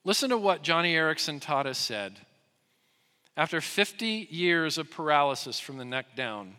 Listen 0.06 0.30
to 0.30 0.38
what 0.38 0.64
Joni 0.64 0.94
Eareckson 0.94 1.42
Tada 1.42 1.68
us 1.68 1.78
said. 1.78 2.20
After 3.36 3.62
50 3.62 4.28
years 4.30 4.78
of 4.78 4.92
paralysis 4.92 5.60
from 5.60 5.78
the 5.78 5.86
neck 5.86 6.16
down, 6.16 6.56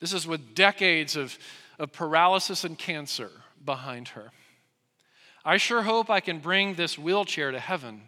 this 0.00 0.12
is 0.12 0.26
with 0.26 0.54
decades 0.54 1.16
of, 1.16 1.38
of 1.78 1.92
paralysis 1.92 2.64
and 2.64 2.76
cancer 2.76 3.30
behind 3.64 4.08
her. 4.08 4.32
I 5.44 5.56
sure 5.56 5.82
hope 5.82 6.10
I 6.10 6.20
can 6.20 6.38
bring 6.38 6.74
this 6.74 6.98
wheelchair 6.98 7.50
to 7.50 7.60
heaven. 7.60 8.02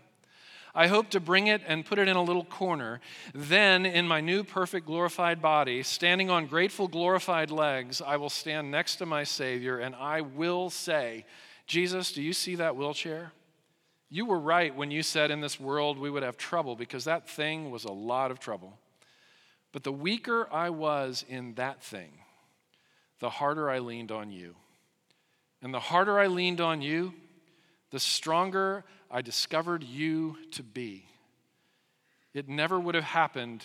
I 0.75 0.87
hope 0.87 1.11
to 1.11 1.21
bring 1.21 1.49
it 1.49 1.61
and 1.67 1.85
put 1.85 1.99
it 1.99 2.09
in 2.09 2.17
a 2.17 2.23
little 2.23 2.45
corner. 2.45 3.01
Then, 3.35 3.85
in 3.85 4.09
my 4.09 4.23
new 4.23 4.43
perfect 4.43 4.87
glorified 4.87 5.43
body, 5.43 5.83
standing 5.83 6.31
on 6.31 6.47
grateful 6.47 6.89
glorified 6.89 7.51
legs, 7.51 8.01
I 8.01 8.17
will 8.17 8.31
stand 8.31 8.71
next 8.71 8.97
to 8.97 9.07
my 9.07 9.25
Savior 9.25 9.79
and 9.79 9.95
I 9.95 10.23
will 10.23 10.71
say, 10.71 11.27
Jesus, 11.67 12.13
do 12.13 12.23
you 12.23 12.33
see 12.33 12.55
that 12.57 12.75
wheelchair? 12.75 13.33
You 14.09 14.25
were 14.27 14.39
right 14.39 14.75
when 14.75 14.91
you 14.91 15.03
said 15.03 15.31
in 15.31 15.41
this 15.41 15.61
world 15.61 15.99
we 15.99 16.11
would 16.11 16.23
have 16.23 16.37
trouble 16.37 16.75
because 16.75 17.05
that 17.05 17.29
thing 17.29 17.71
was 17.71 17.85
a 17.85 17.93
lot 17.93 18.31
of 18.31 18.39
trouble. 18.39 18.79
But 19.73 19.85
the 19.85 19.93
weaker 19.93 20.47
I 20.53 20.71
was 20.71 21.25
in 21.29 21.55
that 21.55 21.83
thing, 21.83 22.13
the 23.19 23.31
harder 23.31 23.71
I 23.71 23.79
leaned 23.79 24.13
on 24.13 24.31
you. 24.31 24.55
And 25.63 25.73
the 25.73 25.81
harder 25.81 26.19
I 26.19 26.27
leaned 26.27 26.61
on 26.61 26.83
you, 26.83 27.15
the 27.91 28.01
stronger 28.01 28.85
I 29.11 29.23
discovered 29.23 29.83
you 29.83 30.37
to 30.53 30.63
be. 30.63 31.07
It 32.35 32.49
never 32.49 32.79
would 32.79 32.95
have 32.95 33.05
happened 33.05 33.65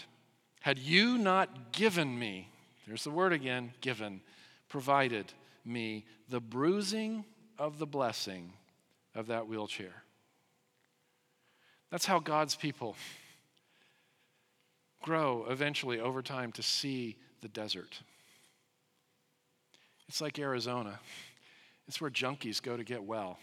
had 0.62 0.78
you 0.78 1.18
not 1.18 1.72
given 1.72 2.18
me, 2.18 2.50
there's 2.88 3.04
the 3.04 3.12
word 3.12 3.32
again, 3.32 3.72
given, 3.80 4.22
provided 4.68 5.32
me 5.64 6.06
the 6.30 6.42
bruising 6.42 7.24
of 7.58 7.80
the 7.80 7.86
blessing 7.86 8.52
of 9.16 9.28
that 9.28 9.48
wheelchair. 9.48 10.04
That's 11.90 12.06
how 12.06 12.20
God's 12.20 12.56
people 12.56 12.96
grow 15.02 15.46
eventually 15.50 16.00
over 16.00 16.22
time 16.22 16.52
to 16.54 16.64
see 16.64 17.18
the 17.42 17.48
desert. 17.48 18.00
It's 20.08 20.22
like 20.22 20.40
Arizona, 20.40 21.00
it's 21.88 22.00
where 22.02 22.10
junkies 22.10 22.62
go 22.62 22.78
to 22.78 22.84
get 22.84 23.04
well. 23.04 23.38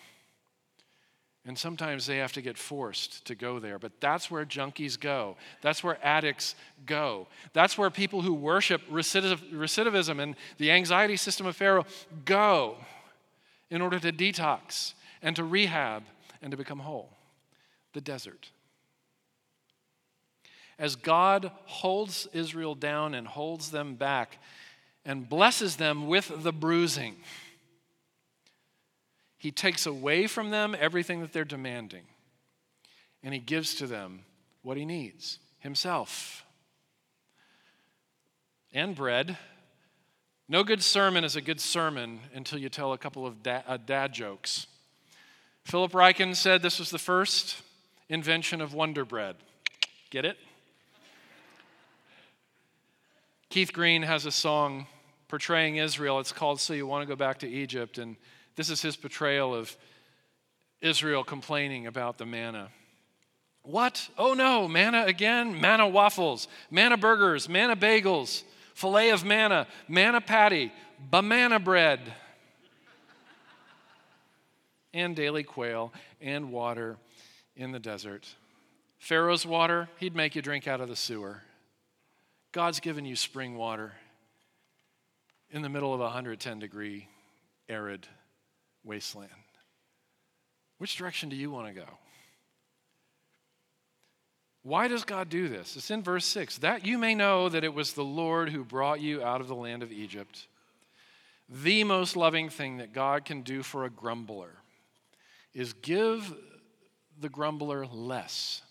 And 1.47 1.59
sometimes 1.59 2.07
they 2.07 2.17
have 2.17 2.33
to 2.33 2.41
get 2.41 2.57
forced 2.57 3.27
to 3.27 3.35
go 3.35 3.59
there. 3.59 3.79
But 3.79 4.01
that's 4.01 4.31
where 4.31 4.47
junkies 4.47 4.99
go. 4.99 5.37
That's 5.61 5.85
where 5.85 5.99
addicts 6.03 6.55
go. 6.87 7.27
That's 7.53 7.77
where 7.77 7.91
people 7.91 8.23
who 8.23 8.33
worship 8.33 8.81
recidivism 8.91 10.23
and 10.23 10.37
the 10.57 10.71
anxiety 10.71 11.17
system 11.17 11.45
of 11.45 11.55
Pharaoh 11.55 11.85
go 12.25 12.79
in 13.69 13.83
order 13.83 13.99
to 13.99 14.11
detox 14.11 14.95
and 15.21 15.37
to 15.37 15.45
rehab 15.45 16.05
and 16.41 16.51
to 16.51 16.57
become 16.57 16.79
whole. 16.79 17.11
The 17.93 18.01
desert. 18.01 18.49
As 20.79 20.97
God 20.97 21.51
holds 21.67 22.27
Israel 22.33 22.75
down 22.75 23.15
and 23.15 23.27
holds 23.27 23.71
them 23.71 23.95
back 23.95 24.39
and 25.05 25.29
blesses 25.29 25.77
them 25.77 26.07
with 26.09 26.43
the 26.43 26.53
bruising 26.53 27.17
he 29.45 29.51
takes 29.51 29.85
away 29.85 30.27
from 30.27 30.49
them 30.49 30.75
everything 30.81 31.21
that 31.21 31.35
they're 31.35 31.45
demanding, 31.45 32.05
and 33.23 33.35
He 33.35 33.41
gives 33.41 33.75
to 33.75 33.87
them 33.87 34.21
what 34.63 34.79
He 34.79 34.87
needs 34.87 35.39
Himself 35.59 36.47
and 38.73 38.97
bread. 38.97 39.37
No 40.49 40.65
good 40.65 40.83
sermon 40.83 41.25
is 41.25 41.37
a 41.37 41.43
good 41.43 41.61
sermon 41.61 42.21
until 42.33 42.59
you 42.59 42.71
tell 42.71 42.95
a 42.95 42.99
couple 42.99 43.27
of 43.27 43.43
dad, 43.43 43.65
uh, 43.69 43.77
dad 43.77 44.15
jokes. 44.15 44.67
Philip 45.67 45.93
Ryken 45.93 46.35
said 46.35 46.63
this 46.63 46.79
was 46.79 46.89
the 46.89 46.99
first 46.99 47.61
invention 48.09 48.63
of 48.63 48.73
Wonder 48.73 49.05
Bread. 49.05 49.37
Get 50.09 50.25
it? 50.25 50.39
Keith 53.55 53.73
Green 53.73 54.03
has 54.03 54.27
a 54.27 54.33
song 54.33 54.89
portraying 55.29 55.77
Israel. 55.77 56.19
It's 56.19 56.33
called 56.33 56.61
So 56.61 56.75
You 56.75 56.89
Want 56.89 57.03
to 57.03 57.07
Go 57.07 57.15
Back 57.15 57.39
to 57.39 57.49
Egypt. 57.49 57.99
And 57.99 58.17
this 58.57 58.69
is 58.69 58.83
his 58.83 58.97
portrayal 58.97 59.55
of 59.55 59.77
Israel 60.81 61.23
complaining 61.23 61.87
about 61.87 62.19
the 62.19 62.27
manna. 62.27 62.71
What? 63.63 64.09
Oh 64.19 64.35
no, 64.35 64.67
manna 64.67 65.05
again? 65.05 65.61
Manna 65.61 65.87
waffles, 65.87 66.49
manna 66.69 66.97
burgers, 66.97 67.49
manna 67.49 67.77
bagels, 67.77 68.43
filet 68.75 69.11
of 69.11 69.25
manna, 69.25 69.69
manna 69.87 70.21
patty, 70.21 70.73
banana 71.09 71.61
bread, 71.61 72.01
and 74.93 75.15
daily 75.15 75.45
quail 75.45 75.93
and 76.21 76.51
water 76.51 76.97
in 77.55 77.71
the 77.71 77.79
desert. 77.79 78.35
Pharaoh's 78.99 79.47
water, 79.47 79.89
he'd 79.99 80.17
make 80.17 80.35
you 80.35 80.43
drink 80.43 80.67
out 80.67 80.81
of 80.81 80.89
the 80.89 80.97
sewer. 80.97 81.43
God's 82.55 82.79
given 82.79 83.05
you 83.05 83.17
spring 83.17 83.57
water 83.57 83.95
in 85.51 85.63
the 85.63 85.69
middle 85.69 85.93
of 85.93 85.99
a 85.99 86.05
110 86.05 86.61
degree 86.61 87.09
arid 87.69 88.07
wasteland. 88.85 89.33
Which 90.79 90.97
direction 90.97 91.29
do 91.29 91.35
you 91.35 91.51
want 91.51 91.67
to 91.67 91.75
go? 91.75 91.89
Why 94.63 94.87
does 94.87 95.03
God 95.03 95.29
do 95.29 95.49
this? 95.49 95.75
It's 95.75 95.91
in 95.91 96.05
verse 96.05 96.27
6 96.27 96.59
that 96.59 96.87
you 96.87 96.97
may 96.97 97.17
know 97.17 97.49
that 97.49 97.65
it 97.65 97.75
was 97.75 97.95
the 97.95 98.05
Lord 98.05 98.51
who 98.51 98.63
brought 98.63 99.01
you 99.01 99.21
out 99.21 99.41
of 99.41 99.49
the 99.49 99.57
land 99.57 99.83
of 99.83 99.91
Egypt. 99.91 100.47
The 101.49 101.83
most 101.83 102.15
loving 102.15 102.51
thing 102.51 102.77
that 102.77 102.93
God 102.93 103.25
can 103.25 103.43
do 103.43 103.65
for 103.65 103.85
a 103.85 103.91
grumbler 103.91 104.59
is 105.55 105.73
give 105.73 106.33
the 107.19 107.29
grumbler 107.29 107.85
less 107.85 108.63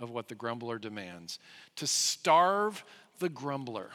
of 0.00 0.10
what 0.10 0.28
the 0.28 0.34
grumbler 0.34 0.78
demands, 0.78 1.38
to 1.76 1.86
starve 1.86 2.84
the 3.18 3.28
grumbler 3.28 3.90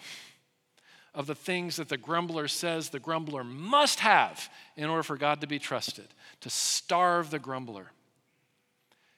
of 1.13 1.27
the 1.27 1.35
things 1.35 1.75
that 1.77 1.89
the 1.89 1.97
grumbler 1.97 2.47
says 2.47 2.89
the 2.89 2.99
grumbler 2.99 3.43
must 3.43 3.99
have 3.99 4.49
in 4.77 4.89
order 4.89 5.03
for 5.03 5.17
God 5.17 5.41
to 5.41 5.47
be 5.47 5.59
trusted, 5.59 6.07
to 6.41 6.49
starve 6.49 7.31
the 7.31 7.39
grumbler 7.39 7.91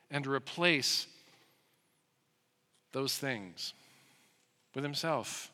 and 0.09 0.23
to 0.23 0.31
replace 0.31 1.07
those 2.91 3.17
things 3.17 3.73
with 4.73 4.83
himself, 4.83 5.51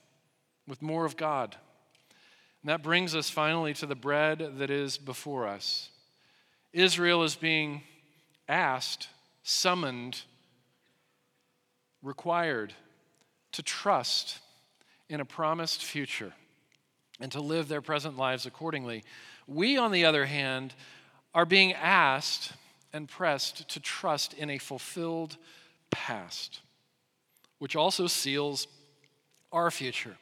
with 0.68 0.82
more 0.82 1.06
of 1.06 1.18
God. 1.18 1.56
And 2.62 2.70
that 2.70 2.84
brings 2.84 3.16
us 3.16 3.30
finally 3.30 3.74
to 3.76 3.86
the 3.86 3.96
bread 3.96 4.54
that 4.58 4.70
is 4.70 4.98
before 4.98 5.48
us. 5.48 5.90
Israel 6.74 7.24
is 7.24 7.36
being 7.36 7.84
asked, 8.48 9.10
summoned, 9.44 10.22
required 12.02 12.74
to 13.54 13.64
trust 13.64 14.40
in 15.10 15.20
a 15.20 15.26
promised 15.26 15.84
future 15.84 16.34
and 17.20 17.32
to 17.32 17.42
live 17.42 17.68
their 17.68 17.82
present 17.82 18.18
lives 18.18 18.46
accordingly. 18.46 19.04
We, 19.48 19.78
on 19.78 19.92
the 19.92 20.06
other 20.06 20.26
hand, 20.26 20.74
are 21.34 21.46
being 21.46 21.74
asked 21.74 22.52
and 22.94 23.08
pressed 23.08 23.70
to 23.70 23.80
trust 23.80 24.34
in 24.34 24.50
a 24.50 24.58
fulfilled 24.58 25.38
past 25.90 26.62
which 27.60 27.76
also 27.76 28.08
seals 28.08 28.68
our 29.52 29.72
future 29.72 30.16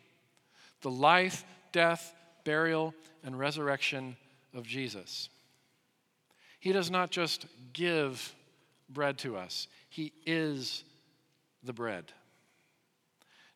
the 0.81 0.91
life, 0.91 1.43
death, 1.71 2.13
burial, 2.43 2.93
and 3.23 3.39
resurrection 3.39 4.15
of 4.53 4.67
Jesus. 4.67 5.29
He 6.59 6.71
does 6.71 6.91
not 6.91 7.09
just 7.09 7.47
give 7.73 8.35
bread 8.87 9.17
to 9.19 9.35
us, 9.35 9.67
He 9.89 10.13
is 10.25 10.83
the 11.65 11.73
bread. 11.73 12.11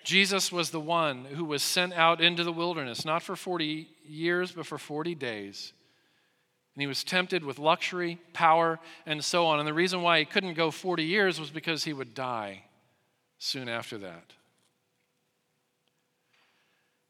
Jesus 0.04 0.52
was 0.52 0.72
the 0.72 0.80
one 0.80 1.26
who 1.26 1.44
was 1.44 1.62
sent 1.62 1.94
out 1.94 2.22
into 2.22 2.44
the 2.44 2.54
wilderness, 2.54 3.06
not 3.06 3.22
for 3.22 3.36
40 3.36 3.88
years, 4.08 4.52
but 4.52 4.66
for 4.66 4.78
40 4.78 5.14
days. 5.16 5.74
And 6.76 6.82
he 6.82 6.88
was 6.88 7.04
tempted 7.04 7.44
with 7.44 7.60
luxury, 7.60 8.20
power, 8.32 8.80
and 9.06 9.24
so 9.24 9.46
on. 9.46 9.60
And 9.60 9.68
the 9.68 9.74
reason 9.74 10.02
why 10.02 10.20
he 10.20 10.26
couldn't 10.26 10.54
go 10.54 10.72
40 10.72 11.04
years 11.04 11.40
was 11.40 11.50
because 11.50 11.84
he 11.84 11.94
would 11.94 12.14
die 12.14 12.64
soon 13.38 13.68
after 13.68 13.98
that. 13.98 14.34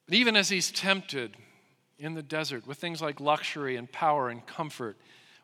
But 0.06 0.16
even 0.16 0.36
as 0.36 0.50
he's 0.50 0.72
tempted 0.72 1.38
in 2.00 2.16
the 2.16 2.24
desert 2.24 2.66
with 2.66 2.80
things 2.80 3.02
like 3.02 3.20
luxury 3.20 3.76
and 3.76 3.92
power 3.92 4.30
and 4.30 4.44
comfort, 4.48 4.98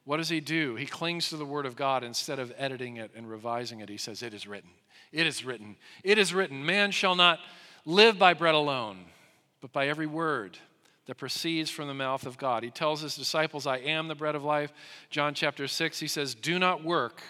what 0.05 0.17
does 0.17 0.29
he 0.29 0.39
do? 0.39 0.75
He 0.75 0.85
clings 0.85 1.29
to 1.29 1.37
the 1.37 1.45
Word 1.45 1.65
of 1.65 1.75
God 1.75 2.03
instead 2.03 2.39
of 2.39 2.53
editing 2.57 2.97
it 2.97 3.11
and 3.15 3.29
revising 3.29 3.79
it. 3.79 3.89
He 3.89 3.97
says, 3.97 4.21
It 4.21 4.33
is 4.33 4.47
written. 4.47 4.69
It 5.11 5.25
is 5.27 5.43
written. 5.43 5.75
It 6.03 6.17
is 6.17 6.33
written. 6.33 6.65
Man 6.65 6.91
shall 6.91 7.15
not 7.15 7.39
live 7.85 8.19
by 8.19 8.33
bread 8.33 8.55
alone, 8.55 9.05
but 9.61 9.71
by 9.73 9.87
every 9.87 10.07
word 10.07 10.57
that 11.07 11.15
proceeds 11.15 11.69
from 11.69 11.87
the 11.87 11.93
mouth 11.93 12.25
of 12.25 12.37
God. 12.37 12.63
He 12.63 12.69
tells 12.69 13.01
his 13.01 13.15
disciples, 13.15 13.67
I 13.67 13.77
am 13.77 14.07
the 14.07 14.15
bread 14.15 14.35
of 14.35 14.43
life. 14.43 14.71
John 15.09 15.33
chapter 15.33 15.67
6, 15.67 15.99
he 15.99 16.07
says, 16.07 16.35
Do 16.35 16.59
not 16.59 16.83
work 16.83 17.21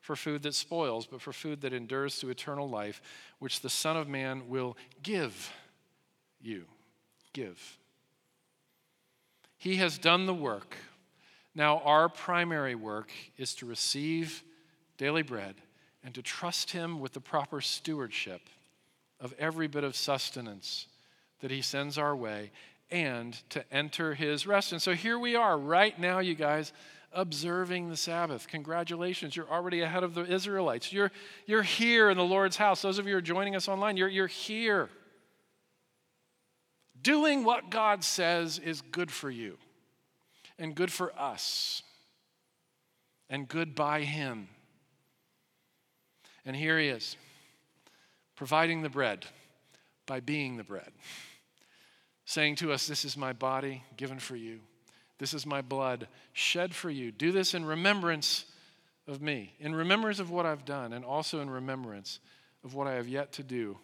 for 0.00 0.16
food 0.16 0.42
that 0.42 0.54
spoils, 0.54 1.06
but 1.06 1.20
for 1.20 1.32
food 1.32 1.60
that 1.60 1.72
endures 1.72 2.18
to 2.18 2.30
eternal 2.30 2.68
life, 2.68 3.00
which 3.38 3.60
the 3.60 3.70
Son 3.70 3.96
of 3.96 4.08
Man 4.08 4.48
will 4.48 4.76
give 5.02 5.52
you. 6.40 6.64
Give. 7.32 7.78
He 9.56 9.76
has 9.76 9.98
done 9.98 10.26
the 10.26 10.34
work. 10.34 10.76
Now, 11.54 11.78
our 11.84 12.08
primary 12.08 12.74
work 12.74 13.10
is 13.36 13.54
to 13.56 13.66
receive 13.66 14.44
daily 14.98 15.22
bread 15.22 15.56
and 16.04 16.14
to 16.14 16.22
trust 16.22 16.70
Him 16.70 17.00
with 17.00 17.12
the 17.12 17.20
proper 17.20 17.60
stewardship 17.60 18.42
of 19.20 19.34
every 19.38 19.66
bit 19.66 19.84
of 19.84 19.96
sustenance 19.96 20.86
that 21.40 21.50
He 21.50 21.62
sends 21.62 21.98
our 21.98 22.14
way 22.14 22.52
and 22.90 23.34
to 23.50 23.64
enter 23.72 24.14
His 24.14 24.46
rest. 24.46 24.72
And 24.72 24.80
so 24.80 24.94
here 24.94 25.18
we 25.18 25.34
are 25.34 25.58
right 25.58 25.98
now, 25.98 26.20
you 26.20 26.34
guys 26.34 26.72
observing 27.12 27.90
the 27.90 27.96
Sabbath. 27.96 28.46
Congratulations, 28.46 29.34
you're 29.34 29.50
already 29.50 29.80
ahead 29.80 30.04
of 30.04 30.14
the 30.14 30.22
Israelites. 30.22 30.92
You're, 30.92 31.10
you're 31.46 31.62
here 31.62 32.10
in 32.10 32.16
the 32.16 32.24
Lord's 32.24 32.56
house. 32.56 32.82
Those 32.82 32.98
of 32.98 33.06
you 33.06 33.12
who 33.14 33.18
are 33.18 33.22
joining 33.22 33.56
us 33.56 33.66
online, 33.66 33.96
you're, 33.96 34.08
you're 34.08 34.28
here. 34.28 34.88
Doing 37.02 37.42
what 37.42 37.70
God 37.70 38.04
says 38.04 38.60
is 38.60 38.80
good 38.80 39.10
for 39.10 39.30
you 39.30 39.58
and 40.60 40.74
good 40.74 40.92
for 40.92 41.12
us 41.18 41.82
and 43.28 43.48
good 43.48 43.74
by 43.74 44.02
Him. 44.02 44.48
And 46.44 46.54
here 46.54 46.78
He 46.78 46.88
is, 46.88 47.16
providing 48.36 48.82
the 48.82 48.88
bread 48.88 49.26
by 50.06 50.20
being 50.20 50.56
the 50.56 50.64
bread, 50.64 50.90
saying 52.24 52.56
to 52.56 52.72
us, 52.72 52.86
This 52.86 53.04
is 53.04 53.16
my 53.16 53.32
body 53.32 53.82
given 53.96 54.18
for 54.18 54.36
you. 54.36 54.60
This 55.18 55.34
is 55.34 55.44
my 55.44 55.60
blood 55.60 56.08
shed 56.32 56.74
for 56.74 56.90
you. 56.90 57.12
Do 57.12 57.30
this 57.30 57.54
in 57.54 57.64
remembrance 57.64 58.46
of 59.06 59.20
me, 59.20 59.54
in 59.60 59.74
remembrance 59.74 60.18
of 60.18 60.30
what 60.30 60.46
I've 60.46 60.64
done, 60.64 60.92
and 60.92 61.04
also 61.04 61.40
in 61.40 61.50
remembrance 61.50 62.20
of 62.64 62.74
what 62.74 62.86
I 62.86 62.94
have 62.94 63.08
yet 63.08 63.32
to 63.32 63.42
do 63.42 63.78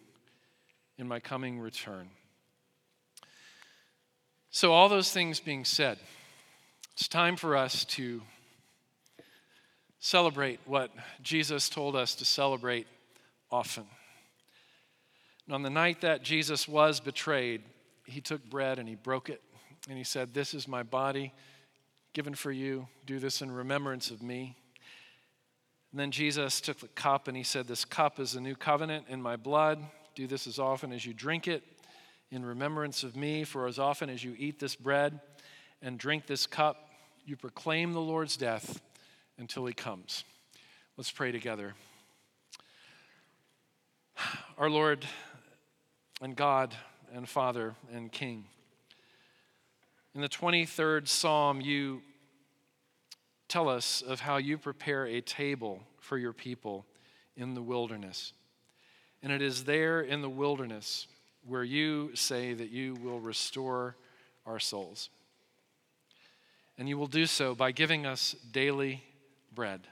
in 0.97 1.07
my 1.07 1.19
coming 1.19 1.59
return. 1.59 2.09
So, 4.49 4.73
all 4.73 4.89
those 4.89 5.11
things 5.11 5.39
being 5.39 5.63
said, 5.65 5.99
it's 6.97 7.07
time 7.07 7.35
for 7.35 7.55
us 7.55 7.85
to 7.85 8.23
celebrate 9.99 10.59
what 10.65 10.89
Jesus 11.21 11.69
told 11.69 11.95
us 11.95 12.15
to 12.15 12.25
celebrate 12.25 12.87
often. 13.51 13.85
And 15.45 15.53
on 15.53 15.61
the 15.61 15.69
night 15.69 16.01
that 16.01 16.23
Jesus 16.23 16.67
was 16.67 16.99
betrayed, 16.99 17.61
he 18.07 18.19
took 18.19 18.43
bread 18.49 18.79
and 18.79 18.89
he 18.89 18.95
broke 18.95 19.29
it 19.29 19.43
and 19.87 19.95
he 19.95 20.03
said, 20.03 20.33
This 20.33 20.55
is 20.55 20.67
my 20.67 20.81
body 20.81 21.33
given 22.13 22.33
for 22.33 22.51
you. 22.51 22.87
Do 23.05 23.19
this 23.19 23.43
in 23.43 23.51
remembrance 23.51 24.09
of 24.09 24.23
me. 24.23 24.55
And 25.91 25.99
then 25.99 26.09
Jesus 26.09 26.59
took 26.59 26.79
the 26.79 26.87
cup 26.87 27.27
and 27.27 27.37
he 27.37 27.43
said, 27.43 27.67
This 27.67 27.85
cup 27.85 28.19
is 28.19 28.33
a 28.33 28.41
new 28.41 28.55
covenant 28.55 29.05
in 29.07 29.21
my 29.21 29.35
blood. 29.35 29.77
Do 30.15 30.25
this 30.25 30.47
as 30.47 30.57
often 30.57 30.91
as 30.91 31.05
you 31.05 31.13
drink 31.13 31.47
it 31.47 31.63
in 32.31 32.43
remembrance 32.43 33.03
of 33.03 33.15
me. 33.15 33.43
For 33.43 33.67
as 33.67 33.77
often 33.77 34.09
as 34.09 34.23
you 34.23 34.33
eat 34.35 34.59
this 34.59 34.75
bread 34.75 35.19
and 35.83 35.99
drink 35.99 36.25
this 36.25 36.47
cup, 36.47 36.85
you 37.27 37.35
proclaim 37.35 37.91
the 37.91 37.99
Lord's 37.99 38.37
death 38.37 38.81
until 39.37 39.65
he 39.65 39.73
comes. 39.73 40.23
Let's 40.95 41.11
pray 41.11 41.33
together. 41.33 41.73
Our 44.57 44.69
Lord 44.69 45.05
and 46.21 46.37
God 46.37 46.73
and 47.13 47.27
Father 47.27 47.75
and 47.93 48.09
King. 48.09 48.45
In 50.15 50.21
the 50.21 50.29
23rd 50.29 51.09
Psalm, 51.09 51.59
you 51.59 52.01
tell 53.49 53.67
us 53.67 54.01
of 54.01 54.21
how 54.21 54.37
you 54.37 54.57
prepare 54.57 55.05
a 55.05 55.19
table 55.19 55.83
for 55.99 56.17
your 56.17 56.33
people 56.33 56.85
in 57.35 57.55
the 57.55 57.61
wilderness. 57.61 58.31
And 59.21 59.33
it 59.33 59.41
is 59.41 59.65
there 59.65 59.99
in 59.99 60.21
the 60.21 60.29
wilderness 60.29 61.07
where 61.45 61.65
you 61.65 62.11
say 62.15 62.53
that 62.53 62.69
you 62.69 62.95
will 63.03 63.19
restore 63.19 63.97
our 64.45 64.59
souls. 64.59 65.09
And 66.77 66.87
you 66.87 66.97
will 66.97 67.07
do 67.07 67.25
so 67.25 67.55
by 67.55 67.71
giving 67.71 68.05
us 68.05 68.35
daily 68.51 69.03
bread. 69.53 69.87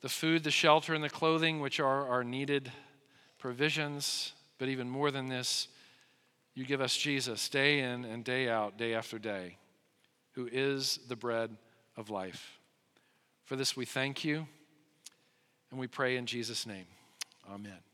The 0.00 0.08
food, 0.08 0.44
the 0.44 0.50
shelter, 0.50 0.94
and 0.94 1.04
the 1.04 1.10
clothing, 1.10 1.60
which 1.60 1.80
are 1.80 2.08
our 2.08 2.24
needed 2.24 2.72
provisions, 3.38 4.32
but 4.58 4.68
even 4.68 4.88
more 4.88 5.10
than 5.10 5.28
this, 5.28 5.68
you 6.54 6.64
give 6.64 6.80
us 6.80 6.96
Jesus 6.96 7.48
day 7.48 7.80
in 7.80 8.04
and 8.04 8.24
day 8.24 8.48
out, 8.48 8.78
day 8.78 8.94
after 8.94 9.18
day, 9.18 9.58
who 10.32 10.48
is 10.50 11.00
the 11.08 11.16
bread 11.16 11.56
of 11.96 12.10
life. 12.10 12.58
For 13.44 13.56
this 13.56 13.76
we 13.76 13.84
thank 13.84 14.24
you, 14.24 14.46
And 15.70 15.80
we 15.80 15.88
pray 15.88 16.16
in 16.16 16.24
Jesus' 16.24 16.66
name. 16.66 16.86
Amen. 17.50 17.93